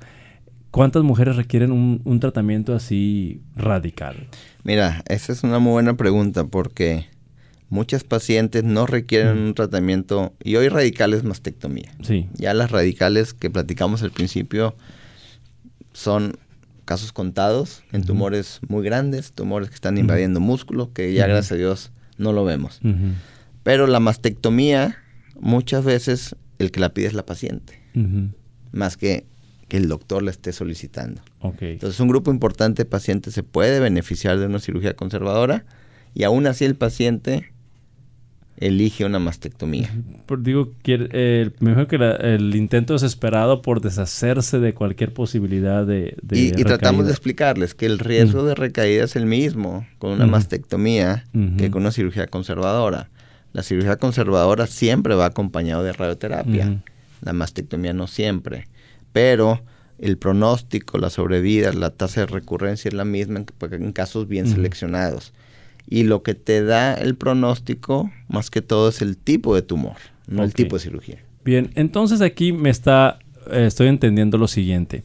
¿cuántas 0.71 1.03
mujeres 1.03 1.35
requieren 1.35 1.73
un, 1.73 2.01
un, 2.05 2.21
tratamiento 2.21 2.73
así 2.73 3.41
radical? 3.57 4.29
Mira, 4.63 5.03
esa 5.09 5.33
es 5.33 5.43
una 5.43 5.59
muy 5.59 5.73
buena 5.73 5.97
pregunta 5.97 6.45
porque 6.47 7.07
muchas 7.69 8.03
pacientes 8.03 8.63
no 8.63 8.85
requieren 8.85 9.37
un 9.37 9.53
tratamiento 9.53 10.33
y 10.43 10.55
hoy 10.55 10.69
radical 10.69 11.13
es 11.13 11.23
mastectomía. 11.23 11.91
Sí. 12.01 12.27
Ya 12.33 12.53
las 12.53 12.71
radicales 12.71 13.33
que 13.33 13.49
platicamos 13.49 14.03
al 14.03 14.11
principio 14.11 14.75
son 15.93 16.37
casos 16.85 17.11
contados 17.11 17.83
en 17.91 18.03
tumores 18.03 18.59
muy 18.67 18.83
grandes, 18.83 19.31
tumores 19.31 19.69
que 19.69 19.75
están 19.75 19.97
invadiendo 19.97 20.39
músculo, 20.39 20.91
que 20.91 21.13
ya 21.13 21.27
gracias 21.27 21.51
a 21.51 21.55
Dios 21.55 21.91
no 22.17 22.33
lo 22.33 22.43
vemos. 22.45 22.79
Pero 23.63 23.85
la 23.85 23.99
mastectomía, 23.99 24.97
muchas 25.39 25.85
veces 25.85 26.35
el 26.57 26.71
que 26.71 26.79
la 26.79 26.93
pide 26.93 27.07
es 27.07 27.13
la 27.13 27.25
paciente, 27.25 27.79
más 28.71 28.97
que 28.97 29.25
que 29.69 29.77
el 29.77 29.87
doctor 29.87 30.23
la 30.23 30.31
esté 30.31 30.51
solicitando. 30.51 31.21
Okay. 31.39 31.73
Entonces, 31.73 31.99
un 32.01 32.09
grupo 32.09 32.31
importante 32.31 32.83
de 32.83 32.89
pacientes 32.89 33.35
se 33.35 33.43
puede 33.43 33.79
beneficiar 33.79 34.37
de 34.39 34.47
una 34.47 34.59
cirugía 34.59 34.95
conservadora 34.95 35.63
y 36.13 36.23
aún 36.23 36.47
así 36.47 36.65
el 36.65 36.75
paciente 36.75 37.53
elige 38.59 39.05
una 39.05 39.19
mastectomía. 39.19 39.89
Por, 40.25 40.43
digo, 40.43 40.73
quiere, 40.81 41.51
me 41.59 41.71
imagino 41.71 41.87
que 41.87 41.95
el 41.95 42.55
intento 42.55 42.93
desesperado 42.93 43.61
por 43.61 43.79
deshacerse 43.79 44.59
de 44.59 44.73
cualquier 44.73 45.13
posibilidad 45.13 45.85
de... 45.85 46.17
y, 46.31 46.51
tratamos 46.51 47.05
de 47.05 47.11
explicarles 47.11 47.73
que 47.73 47.85
el 47.85 47.99
riesgo 47.99 48.43
de 48.43 48.55
recaída 48.55 49.05
es 49.05 49.15
el 49.15 49.25
mismo 49.25 49.87
con 49.97 50.11
una 50.11 50.27
mastectomía 50.27 51.25
que 51.57 51.71
con 51.71 51.83
una 51.83 51.91
cirugía 51.91 52.27
conservadora. 52.27 53.09
La 53.53 53.63
cirugía 53.63 53.95
conservadora 53.95 54.67
siempre 54.67 55.15
va 55.15 55.25
acompañado 55.25 55.81
de 55.83 55.93
radioterapia. 55.93 56.83
La 57.21 57.33
mastectomía 57.33 57.93
no 57.93 58.07
siempre. 58.07 58.67
Pero 59.13 59.63
el 59.97 60.17
pronóstico, 60.17 60.97
la 60.97 61.09
sobrevida, 61.09 61.71
la 61.73 61.89
tasa 61.91 62.21
de 62.21 62.27
recurrencia 62.27 62.89
es 62.89 62.93
la 62.93 63.05
misma 63.05 63.43
en 63.71 63.91
casos 63.93 64.27
bien 64.27 64.47
seleccionados 64.47 65.33
y 65.89 66.03
lo 66.03 66.21
que 66.21 66.35
te 66.35 66.63
da 66.63 66.93
el 66.93 67.15
pronóstico 67.15 68.11
más 68.27 68.51
que 68.51 68.61
todo 68.61 68.89
es 68.89 69.01
el 69.01 69.17
tipo 69.17 69.55
de 69.55 69.63
tumor, 69.63 69.95
no 70.27 70.43
el 70.43 70.53
tipo 70.53 70.75
de 70.75 70.83
cirugía. 70.83 71.17
Bien, 71.43 71.71
entonces 71.75 72.21
aquí 72.21 72.53
me 72.53 72.69
está, 72.69 73.17
eh, 73.51 73.65
estoy 73.65 73.87
entendiendo 73.87 74.37
lo 74.37 74.47
siguiente. 74.47 75.03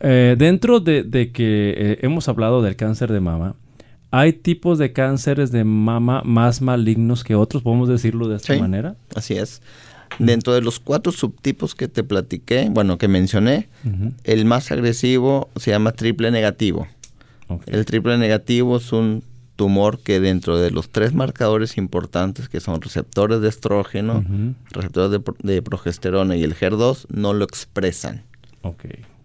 Eh, 0.00 0.36
dentro 0.36 0.80
de, 0.80 1.04
que 1.32 1.74
eh, 1.76 1.98
hemos 2.02 2.28
hablado 2.28 2.60
del 2.60 2.76
cáncer 2.76 3.10
de 3.10 3.20
mama, 3.20 3.54
¿hay 4.10 4.34
tipos 4.34 4.78
de 4.78 4.92
cánceres 4.92 5.50
de 5.50 5.64
mama 5.64 6.20
más 6.24 6.60
malignos 6.60 7.24
que 7.24 7.34
otros? 7.34 7.62
¿Podemos 7.62 7.88
decirlo 7.88 8.28
de 8.28 8.36
esta 8.36 8.58
manera? 8.58 8.96
Así 9.14 9.34
es. 9.34 9.62
Dentro 10.18 10.52
de 10.52 10.60
los 10.60 10.78
cuatro 10.78 11.12
subtipos 11.12 11.74
que 11.74 11.88
te 11.88 12.04
platiqué, 12.04 12.68
bueno, 12.70 12.98
que 12.98 13.08
mencioné, 13.08 13.68
el 14.24 14.44
más 14.44 14.70
agresivo 14.70 15.48
se 15.56 15.70
llama 15.70 15.92
triple 15.92 16.30
negativo. 16.30 16.86
El 17.66 17.84
triple 17.84 18.18
negativo 18.18 18.76
es 18.76 18.92
un 18.92 19.22
tumor 19.56 19.98
que 20.00 20.20
dentro 20.20 20.58
de 20.58 20.70
los 20.70 20.90
tres 20.90 21.14
marcadores 21.14 21.78
importantes 21.78 22.48
que 22.48 22.60
son 22.60 22.80
receptores 22.80 23.40
de 23.40 23.48
estrógeno, 23.48 24.24
receptores 24.70 25.20
de, 25.42 25.62
progesterona 25.62 26.36
y 26.36 26.42
el 26.42 26.54
HER2 26.54 27.06
no 27.08 27.32
lo 27.32 27.44
expresan. 27.44 28.22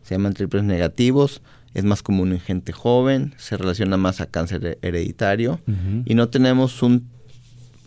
Se 0.03 0.15
llaman 0.15 0.33
triples 0.33 0.63
negativos, 0.63 1.41
es 1.73 1.83
más 1.83 2.03
común 2.03 2.31
en 2.31 2.39
gente 2.39 2.71
joven, 2.71 3.33
se 3.37 3.57
relaciona 3.57 3.97
más 3.97 4.21
a 4.21 4.27
cáncer 4.27 4.77
hereditario 4.81 5.59
y 6.05 6.15
no 6.15 6.29
tenemos 6.29 6.83
un, 6.83 7.07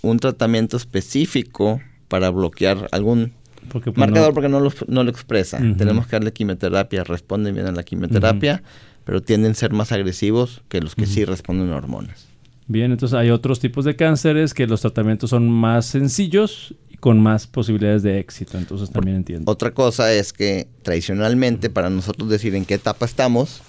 un, 0.02 0.18
tratamiento 0.18 0.76
específico 0.76 1.80
para 2.08 2.30
bloquear 2.30 2.88
algún 2.92 3.32
pues, 3.70 3.96
marcador 3.96 4.34
porque 4.34 4.48
no 4.48 4.60
lo, 4.60 4.72
no 4.88 5.04
lo 5.04 5.10
expresa. 5.10 5.58
Tenemos 5.76 6.06
que 6.06 6.16
darle 6.16 6.32
quimioterapia, 6.32 7.04
responden 7.04 7.54
bien 7.54 7.66
a 7.66 7.72
la 7.72 7.84
quimioterapia, 7.84 8.62
pero 9.04 9.22
tienden 9.22 9.52
a 9.52 9.54
ser 9.54 9.72
más 9.72 9.92
agresivos 9.92 10.62
que 10.68 10.80
los 10.80 10.94
que 10.94 11.06
sí 11.06 11.24
responden 11.24 11.70
a 11.72 11.76
hormonas. 11.76 12.31
Bien, 12.68 12.92
entonces 12.92 13.18
hay 13.18 13.30
otros 13.30 13.60
tipos 13.60 13.84
de 13.84 13.96
cánceres 13.96 14.54
que 14.54 14.66
los 14.66 14.80
tratamientos 14.80 15.30
son 15.30 15.48
más 15.50 15.86
sencillos 15.86 16.74
y 16.90 16.96
con 16.96 17.20
más 17.20 17.46
posibilidades 17.46 18.02
de 18.02 18.18
éxito. 18.18 18.58
Entonces 18.58 18.90
también 18.90 19.16
entiendo. 19.16 19.50
Otra 19.50 19.72
cosa 19.72 20.12
es 20.12 20.32
que 20.32 20.68
tradicionalmente 20.82 21.70
para 21.70 21.90
nosotros 21.90 22.28
decir 22.28 22.54
en 22.54 22.64
qué 22.64 22.74
etapa 22.74 23.04
estamos, 23.04 23.62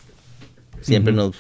siempre 0.82 1.14
nos, 1.14 1.36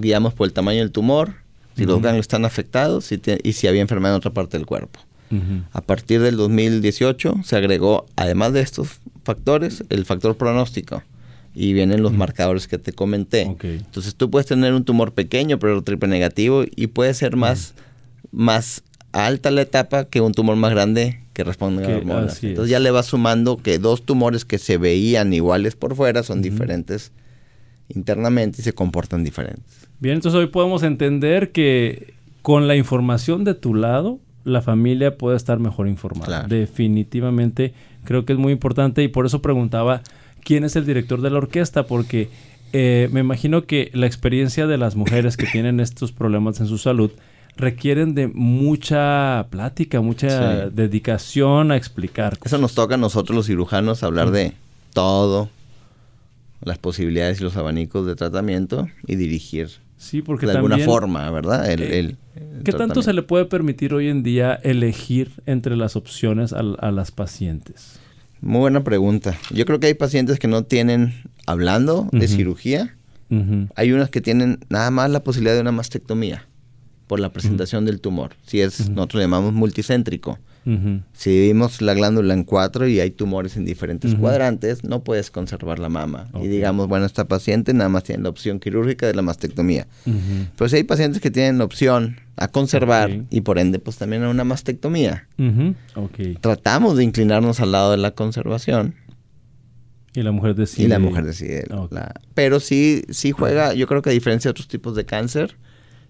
guiamos 0.00 0.34
por 0.34 0.46
el 0.46 0.52
tamaño 0.52 0.80
del 0.80 0.92
tumor, 0.92 1.34
si 1.76 1.86
los 1.86 2.02
ganglios 2.02 2.24
están 2.24 2.44
afectados 2.44 3.10
y 3.12 3.52
si 3.52 3.66
había 3.66 3.80
enfermedad 3.80 4.12
en 4.12 4.18
otra 4.18 4.32
parte 4.32 4.58
del 4.58 4.66
cuerpo. 4.66 5.00
A 5.72 5.80
partir 5.80 6.20
del 6.20 6.36
2018 6.36 7.36
se 7.44 7.56
agregó, 7.56 8.06
además 8.16 8.52
de 8.52 8.62
estos 8.62 8.98
factores, 9.22 9.84
el 9.88 10.04
factor 10.04 10.36
pronóstico 10.36 11.04
y 11.54 11.72
vienen 11.72 12.02
los 12.02 12.12
marcadores 12.12 12.68
que 12.68 12.78
te 12.78 12.92
comenté. 12.92 13.42
Entonces 13.62 14.14
tú 14.14 14.30
puedes 14.30 14.46
tener 14.46 14.72
un 14.74 14.84
tumor 14.84 15.12
pequeño 15.12 15.58
pero 15.58 15.82
triple 15.82 16.08
negativo 16.08 16.64
y 16.74 16.88
puede 16.88 17.14
ser 17.14 17.36
más, 17.36 17.74
más 18.30 18.82
alta 19.12 19.50
la 19.50 19.62
etapa 19.62 20.04
que 20.04 20.20
un 20.20 20.32
tumor 20.32 20.56
más 20.56 20.70
grande 20.70 21.20
que 21.32 21.44
responde 21.44 21.84
a 21.84 21.96
hormonas. 21.96 22.42
Entonces 22.42 22.70
ya 22.70 22.78
le 22.78 22.90
vas 22.90 23.06
sumando 23.06 23.56
que 23.56 23.78
dos 23.78 24.04
tumores 24.04 24.44
que 24.44 24.58
se 24.58 24.78
veían 24.78 25.32
iguales 25.32 25.76
por 25.76 25.96
fuera 25.96 26.22
son 26.22 26.42
diferentes 26.42 27.12
internamente 27.88 28.60
y 28.60 28.64
se 28.64 28.72
comportan 28.72 29.24
diferentes. 29.24 29.88
Bien, 29.98 30.16
entonces 30.16 30.38
hoy 30.38 30.46
podemos 30.46 30.82
entender 30.82 31.50
que 31.50 32.14
con 32.42 32.68
la 32.68 32.76
información 32.76 33.44
de 33.44 33.54
tu 33.54 33.74
lado, 33.74 34.20
la 34.44 34.62
familia 34.62 35.18
puede 35.18 35.36
estar 35.36 35.58
mejor 35.58 35.88
informada. 35.88 36.46
Definitivamente 36.48 37.74
creo 38.04 38.24
que 38.24 38.32
es 38.32 38.38
muy 38.38 38.52
importante 38.52 39.02
y 39.02 39.08
por 39.08 39.26
eso 39.26 39.42
preguntaba 39.42 40.02
quién 40.42 40.64
es 40.64 40.76
el 40.76 40.86
director 40.86 41.20
de 41.20 41.30
la 41.30 41.38
orquesta, 41.38 41.86
porque 41.86 42.30
eh, 42.72 43.08
me 43.12 43.20
imagino 43.20 43.64
que 43.66 43.90
la 43.94 44.06
experiencia 44.06 44.66
de 44.66 44.78
las 44.78 44.96
mujeres 44.96 45.36
que 45.36 45.46
tienen 45.46 45.80
estos 45.80 46.12
problemas 46.12 46.60
en 46.60 46.66
su 46.66 46.78
salud 46.78 47.10
requieren 47.56 48.14
de 48.14 48.28
mucha 48.28 49.46
plática, 49.50 50.00
mucha 50.00 50.70
dedicación 50.70 51.72
a 51.72 51.76
explicar. 51.76 52.38
Eso 52.44 52.58
nos 52.58 52.74
toca 52.74 52.94
a 52.94 52.98
nosotros 52.98 53.36
los 53.36 53.46
cirujanos 53.46 54.02
hablar 54.02 54.30
de 54.30 54.54
todo, 54.94 55.48
las 56.62 56.78
posibilidades 56.78 57.40
y 57.40 57.44
los 57.44 57.56
abanicos 57.56 58.06
de 58.06 58.14
tratamiento 58.14 58.88
y 59.06 59.16
dirigir 59.16 59.70
Sí, 60.00 60.22
porque 60.22 60.46
de 60.46 60.52
alguna 60.52 60.78
forma, 60.78 61.30
¿verdad? 61.30 61.70
El, 61.70 62.16
¿Qué 62.64 62.72
tanto 62.72 63.02
se 63.02 63.12
le 63.12 63.20
puede 63.20 63.44
permitir 63.44 63.92
hoy 63.92 64.08
en 64.08 64.22
día 64.22 64.54
elegir 64.54 65.30
entre 65.44 65.76
las 65.76 65.94
opciones 65.94 66.54
a, 66.54 66.62
las 66.62 67.10
pacientes? 67.10 68.00
Muy 68.40 68.60
buena 68.60 68.82
pregunta. 68.82 69.36
Yo 69.50 69.66
creo 69.66 69.80
que 69.80 69.86
hay 69.88 69.94
pacientes 69.94 70.38
que 70.38 70.48
no 70.48 70.64
tienen, 70.64 71.14
hablando 71.46 72.08
de 72.12 72.26
cirugía, 72.28 72.96
hay 73.76 73.92
unas 73.92 74.10
que 74.10 74.20
tienen 74.20 74.58
nada 74.68 74.90
más 74.90 75.08
la 75.10 75.22
posibilidad 75.22 75.54
de 75.54 75.60
una 75.60 75.72
mastectomía 75.72 76.46
por 77.06 77.20
la 77.20 77.32
presentación 77.32 77.84
del 77.84 78.00
tumor. 78.00 78.32
Si 78.46 78.60
es, 78.60 78.88
nosotros 78.88 79.22
llamamos 79.22 79.52
multicéntrico. 79.52 80.38
Si 81.12 81.30
dividimos 81.30 81.80
la 81.82 81.94
glándula 81.94 82.34
en 82.34 82.44
cuatro 82.44 82.86
y 82.86 83.00
hay 83.00 83.10
tumores 83.10 83.56
en 83.56 83.64
diferentes 83.64 84.14
cuadrantes, 84.14 84.84
no 84.84 85.02
puedes 85.02 85.30
conservar 85.30 85.78
la 85.78 85.88
mama. 85.88 86.28
Y 86.40 86.48
digamos, 86.48 86.88
bueno, 86.88 87.06
esta 87.06 87.26
paciente 87.26 87.72
nada 87.74 87.88
más 87.88 88.04
tiene 88.04 88.22
la 88.22 88.28
opción 88.28 88.60
quirúrgica 88.60 89.06
de 89.06 89.14
la 89.14 89.22
mastectomía. 89.22 89.86
Pero 90.56 90.68
si 90.68 90.76
hay 90.76 90.84
pacientes 90.84 91.20
que 91.20 91.30
tienen 91.30 91.58
la 91.58 91.64
opción 91.64 92.16
a 92.36 92.48
conservar 92.48 93.24
y 93.30 93.42
por 93.42 93.58
ende 93.58 93.78
pues 93.78 93.96
también 93.96 94.22
a 94.24 94.30
una 94.30 94.44
mastectomía. 94.44 95.28
Tratamos 96.40 96.96
de 96.96 97.04
inclinarnos 97.04 97.60
al 97.60 97.72
lado 97.72 97.90
de 97.90 97.96
la 97.96 98.12
conservación. 98.12 98.94
Y 100.14 100.22
la 100.22 100.32
mujer 100.32 100.54
decide. 100.56 100.86
Y 100.86 100.88
la 100.88 100.98
mujer 100.98 101.24
decide. 101.24 101.66
pero 102.34 102.60
sí, 102.60 103.04
sí 103.10 103.30
juega, 103.30 103.74
yo 103.74 103.86
creo 103.86 104.02
que 104.02 104.10
a 104.10 104.12
diferencia 104.12 104.48
de 104.48 104.52
otros 104.52 104.68
tipos 104.68 104.96
de 104.96 105.04
cáncer, 105.04 105.56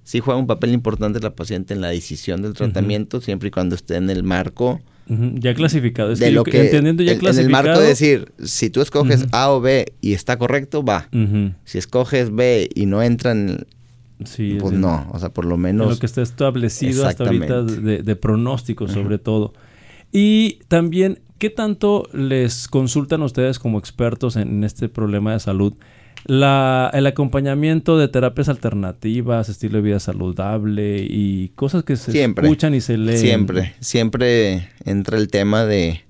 sí 0.04 0.20
juega 0.20 0.38
un 0.38 0.46
papel 0.46 0.72
importante 0.72 1.20
la 1.20 1.34
paciente 1.34 1.74
en 1.74 1.80
la 1.80 1.88
decisión 1.88 2.42
del 2.42 2.54
tratamiento, 2.54 3.20
siempre 3.20 3.48
y 3.48 3.50
cuando 3.50 3.74
esté 3.74 3.96
en 3.96 4.10
el 4.10 4.22
marco. 4.22 4.80
Ya 5.08 5.54
clasificado. 5.54 6.12
Es 6.12 6.20
de 6.20 6.30
lo 6.30 6.44
que, 6.44 6.60
entendiendo 6.60 7.02
ya 7.02 7.18
clasificado. 7.18 7.40
En 7.40 7.46
el 7.46 7.50
marco 7.50 7.80
de 7.80 7.88
decir, 7.88 8.32
si 8.42 8.70
tú 8.70 8.80
escoges 8.80 9.26
A 9.32 9.50
o 9.50 9.60
B 9.60 9.92
y 10.00 10.12
está 10.12 10.38
correcto, 10.38 10.84
va. 10.84 11.08
Si 11.64 11.78
escoges 11.78 12.34
B 12.34 12.68
y 12.74 12.86
no 12.86 13.02
entra 13.02 13.32
en... 13.32 13.66
Sí, 14.24 14.58
pues 14.60 14.74
no, 14.74 15.08
o 15.12 15.18
sea, 15.18 15.30
por 15.30 15.46
lo 15.46 15.56
menos... 15.56 15.88
lo 15.88 15.98
que 15.98 16.04
está 16.04 16.20
establecido 16.20 17.06
hasta 17.06 17.24
ahorita 17.24 17.62
de, 17.62 18.16
pronóstico 18.16 18.86
sobre 18.86 19.18
todo. 19.18 19.52
Y 20.12 20.58
también, 20.68 21.20
¿qué 21.38 21.50
tanto 21.50 22.08
les 22.12 22.68
consultan 22.68 23.22
ustedes 23.22 23.58
como 23.58 23.78
expertos 23.78 24.36
en 24.36 24.62
este 24.64 24.88
problema 24.88 25.32
de 25.32 25.40
salud? 25.40 25.74
La, 26.26 26.90
el 26.92 27.06
acompañamiento 27.06 27.96
de 27.98 28.08
terapias 28.08 28.48
alternativas, 28.48 29.48
estilo 29.48 29.78
de 29.78 29.82
vida 29.82 30.00
saludable 30.00 31.04
y 31.08 31.48
cosas 31.54 31.84
que 31.84 31.96
se 31.96 32.24
escuchan 32.24 32.74
y 32.74 32.80
se 32.80 32.98
leen. 32.98 33.18
Siempre, 33.18 33.74
siempre 33.80 34.68
entra 34.84 35.18
el 35.18 35.28
tema 35.28 35.64
de, 35.64 36.02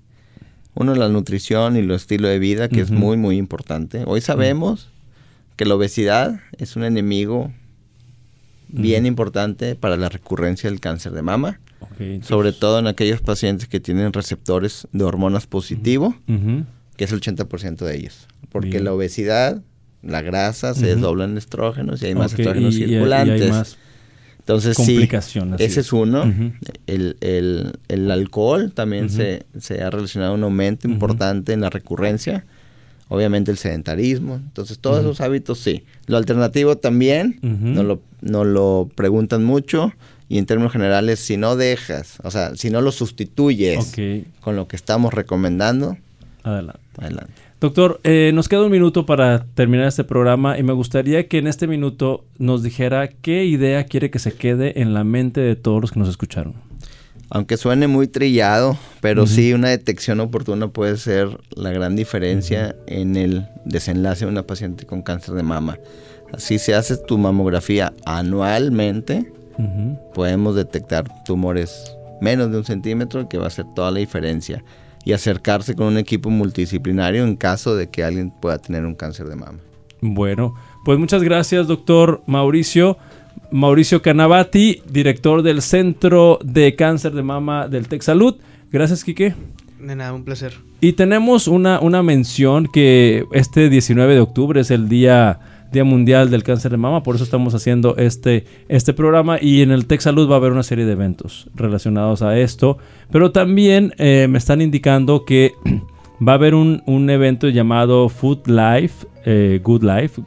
uno, 0.75 0.95
la 0.95 1.09
nutrición 1.09 1.77
y 1.77 1.81
el 1.81 1.91
estilo 1.91 2.29
de 2.29 2.39
vida, 2.39 2.69
que 2.69 2.81
es 2.81 2.91
muy, 2.91 3.17
muy 3.17 3.37
importante. 3.37 4.03
Hoy 4.07 4.21
sabemos 4.21 4.89
que 5.57 5.65
la 5.65 5.75
obesidad 5.75 6.41
es 6.59 6.77
un 6.77 6.85
enemigo 6.85 7.53
bien 8.69 9.07
importante 9.07 9.75
para 9.75 9.97
la 9.97 10.09
recurrencia 10.09 10.71
del 10.71 10.81
cáncer 10.81 11.13
de 11.13 11.23
mama, 11.23 11.61
sobre 12.23 12.53
todo 12.53 12.79
en 12.79 12.87
aquellos 12.87 13.21
pacientes 13.21 13.69
que 13.69 13.81
tienen 13.81 14.13
receptores 14.13 14.89
de 14.93 15.05
hormonas 15.05 15.47
positivo, 15.47 16.15
que 16.97 17.05
es 17.05 17.13
el 17.13 17.21
80% 17.21 17.85
de 17.85 17.97
ellos. 17.97 18.27
Porque 18.51 18.81
la 18.81 18.93
obesidad 18.93 19.63
la 20.03 20.23
grasa, 20.23 20.75
se 20.75 20.87
desdoblan 20.87 21.37
estrógenos 21.37 22.03
y 22.03 22.07
hay 22.07 22.15
más 22.15 22.33
estrógenos 22.33 22.75
circulantes. 22.75 23.77
Entonces, 24.39 24.77
complicaciones. 24.77 25.59
Sí, 25.59 25.65
ese 25.65 25.81
es 25.81 25.93
uno. 25.93 26.33
el, 26.87 28.11
alcohol 28.11 28.73
también 28.73 29.11
se, 29.11 29.45
ha 29.83 29.91
relacionado 29.91 30.33
a 30.33 30.35
un 30.35 30.45
aumento 30.45 30.89
importante 30.89 31.53
en 31.53 31.61
la 31.61 31.71
recurrencia. 31.71 32.45
Obviamente 33.09 33.51
el 33.51 33.59
sedentarismo. 33.59 34.37
Entonces, 34.37 34.79
todos 34.79 35.01
esos 35.01 35.21
hábitos 35.21 35.59
sí. 35.59 35.85
Lo 36.07 36.17
alternativo 36.17 36.79
también, 36.79 37.39
nos, 37.43 37.85
lo, 37.85 38.45
lo 38.45 38.89
preguntan 38.95 39.45
mucho. 39.45 39.93
Y 40.29 40.39
en 40.39 40.47
términos 40.47 40.73
generales, 40.73 41.19
si 41.19 41.37
no 41.37 41.57
dejas, 41.57 42.19
o 42.23 42.31
sea, 42.31 42.55
si 42.55 42.71
no 42.71 42.81
lo 42.81 42.93
sustituyes 42.93 43.93
con 44.41 44.55
lo 44.55 44.69
que 44.69 44.77
estamos 44.77 45.13
recomendando, 45.13 45.97
adelante. 46.45 46.81
adelante. 46.99 47.50
Doctor, 47.61 48.01
eh, 48.05 48.31
nos 48.33 48.49
queda 48.49 48.65
un 48.65 48.71
minuto 48.71 49.05
para 49.05 49.45
terminar 49.45 49.87
este 49.87 50.03
programa 50.03 50.59
y 50.59 50.63
me 50.63 50.73
gustaría 50.73 51.29
que 51.29 51.37
en 51.37 51.47
este 51.47 51.67
minuto 51.67 52.25
nos 52.39 52.63
dijera 52.63 53.09
qué 53.09 53.45
idea 53.45 53.85
quiere 53.85 54.11
que 54.11 54.19
se 54.19 54.33
quede 54.33 54.81
en 54.81 54.95
la 54.95 55.05
mente 55.05 55.43
de 55.43 55.57
todos 55.57 55.83
los 55.83 55.93
que 55.93 56.01
nos 56.01 56.09
escucharon. 56.09 56.55
Aunque 57.29 57.59
suene 57.59 57.87
muy 57.87 58.09
trillado, 58.09 58.79
pero 59.03 59.27
sí 59.27 59.53
una 59.53 59.69
detección 59.69 60.21
oportuna 60.21 60.69
puede 60.69 60.97
ser 60.97 61.39
la 61.55 61.71
gran 61.71 61.97
diferencia 61.97 62.75
en 62.87 63.15
el 63.17 63.47
desenlace 63.67 64.25
de 64.25 64.31
una 64.31 64.47
paciente 64.47 64.87
con 64.87 65.03
cáncer 65.03 65.35
de 65.35 65.43
mama. 65.43 65.79
Así 66.33 66.59
se 66.59 66.75
hace 66.75 66.97
tu 66.97 67.19
mamografía 67.19 67.93
anualmente, 68.07 69.31
podemos 70.15 70.57
detectar 70.57 71.05
tumores 71.27 71.95
menos 72.23 72.51
de 72.51 72.57
un 72.57 72.65
centímetro 72.65 73.29
que 73.29 73.37
va 73.37 73.45
a 73.45 73.49
hacer 73.49 73.67
toda 73.75 73.91
la 73.91 74.01
diferencia 74.01 74.65
y 75.05 75.13
acercarse 75.13 75.75
con 75.75 75.87
un 75.87 75.99
equipo 75.99 76.31
multidisciplinario 76.31 77.25
en 77.25 77.37
caso 77.37 77.75
de 77.75 77.89
que 77.89 78.05
alguien 78.05 78.31
pueda 78.31 78.59
tener 78.59 78.85
un 78.85 78.95
cáncer 78.95 79.27
de 79.27 79.37
mama. 79.37 79.59
Bueno, 80.01 80.55
pues 80.85 80.99
muchas 80.99 81.23
gracias, 81.23 81.67
doctor 81.67 82.23
Mauricio. 82.27 82.97
Mauricio 83.53 84.01
Canavati, 84.01 84.83
director 84.89 85.43
del 85.43 85.61
Centro 85.61 86.39
de 86.45 86.77
Cáncer 86.77 87.13
de 87.13 87.23
Mama 87.23 87.69
del 87.69 87.87
Salud. 88.01 88.37
Gracias, 88.71 89.03
Quique. 89.03 89.35
De 89.81 89.97
nada, 89.97 90.13
un 90.13 90.25
placer. 90.25 90.55
Y 90.81 90.93
tenemos 90.93 91.49
una, 91.49 91.81
una 91.81 92.03
mención 92.03 92.69
que 92.73 93.25
este 93.33 93.69
19 93.69 94.15
de 94.15 94.21
octubre 94.21 94.61
es 94.61 94.71
el 94.71 94.89
día 94.89 95.41
Día 95.73 95.85
Mundial 95.85 96.31
del 96.31 96.43
Cáncer 96.43 96.71
de 96.71 96.77
Mama, 96.77 97.03
por 97.03 97.15
eso 97.15 97.25
estamos 97.25 97.55
haciendo 97.55 97.97
este, 97.97 98.45
este 98.69 98.93
programa 98.93 99.39
y 99.41 99.63
en 99.63 99.71
el 99.71 99.87
Tech 99.87 100.01
Salud 100.01 100.29
va 100.29 100.35
a 100.35 100.39
haber 100.39 100.53
una 100.53 100.63
serie 100.63 100.85
de 100.85 100.93
eventos 100.93 101.49
relacionados 101.55 102.23
a 102.23 102.39
esto, 102.39 102.79
pero 103.11 103.31
también 103.31 103.95
eh, 103.99 104.27
me 104.29 104.39
están 104.39 104.61
indicando 104.61 105.25
que 105.25 105.53
va 106.27 106.33
a 106.33 106.35
haber 106.35 106.55
un, 106.55 107.11
evento 107.11 107.49
llamado 107.49 108.09
Food 108.09 108.47
Life, 108.47 109.07
eh, 109.25 109.61
Good 109.63 109.85
Life, 109.85 110.23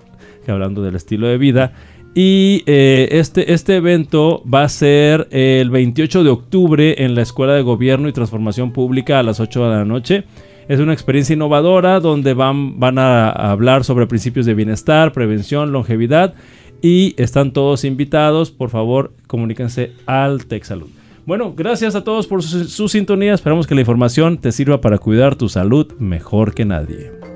que 0.45 0.51
hablando 0.51 0.82
del 0.82 0.95
estilo 0.95 1.27
de 1.27 1.38
vida, 1.38 1.73
y 2.15 2.63
eh, 2.67 3.10
este, 3.12 3.53
este 3.53 3.75
evento 3.75 4.43
va 4.51 4.63
a 4.63 4.69
ser 4.69 5.27
el 5.32 5.71
28 5.71 6.23
de 6.23 6.29
octubre 6.29 7.03
en 7.03 7.15
la 7.15 7.23
Escuela 7.23 7.53
de 7.53 7.63
Gobierno 7.63 8.08
y 8.08 8.13
Transformación 8.13 8.71
Pública 8.71 9.19
a 9.19 9.23
las 9.23 9.39
8 9.39 9.63
de 9.63 9.69
la 9.69 9.86
noche. 9.86 10.23
Es 10.67 10.80
una 10.80 10.93
experiencia 10.93 11.34
innovadora 11.34 11.99
donde 11.99 12.34
van, 12.34 12.80
van 12.80 12.97
a 12.97 13.30
hablar 13.30 13.84
sobre 13.84 14.08
principios 14.08 14.45
de 14.45 14.54
bienestar, 14.54 15.12
prevención, 15.12 15.71
longevidad 15.71 16.34
y 16.82 17.15
están 17.17 17.54
todos 17.54 17.84
invitados. 17.84 18.52
Por 18.52 18.69
favor, 18.69 19.13
comuníquense 19.28 19.91
al 20.06 20.45
Tech 20.45 20.63
Salud. 20.63 20.89
Bueno, 21.26 21.54
gracias 21.56 21.95
a 21.95 22.04
todos 22.04 22.28
por 22.28 22.43
su 22.43 22.89
sintonía. 22.89 23.34
Esperamos 23.34 23.65
que 23.65 23.76
la 23.76 23.82
información 23.82 24.38
te 24.38 24.52
sirva 24.52 24.82
para 24.82 24.97
cuidar 24.97 25.36
tu 25.36 25.47
salud 25.47 25.93
mejor 25.97 26.54
que 26.54 26.65
nadie. 26.65 27.32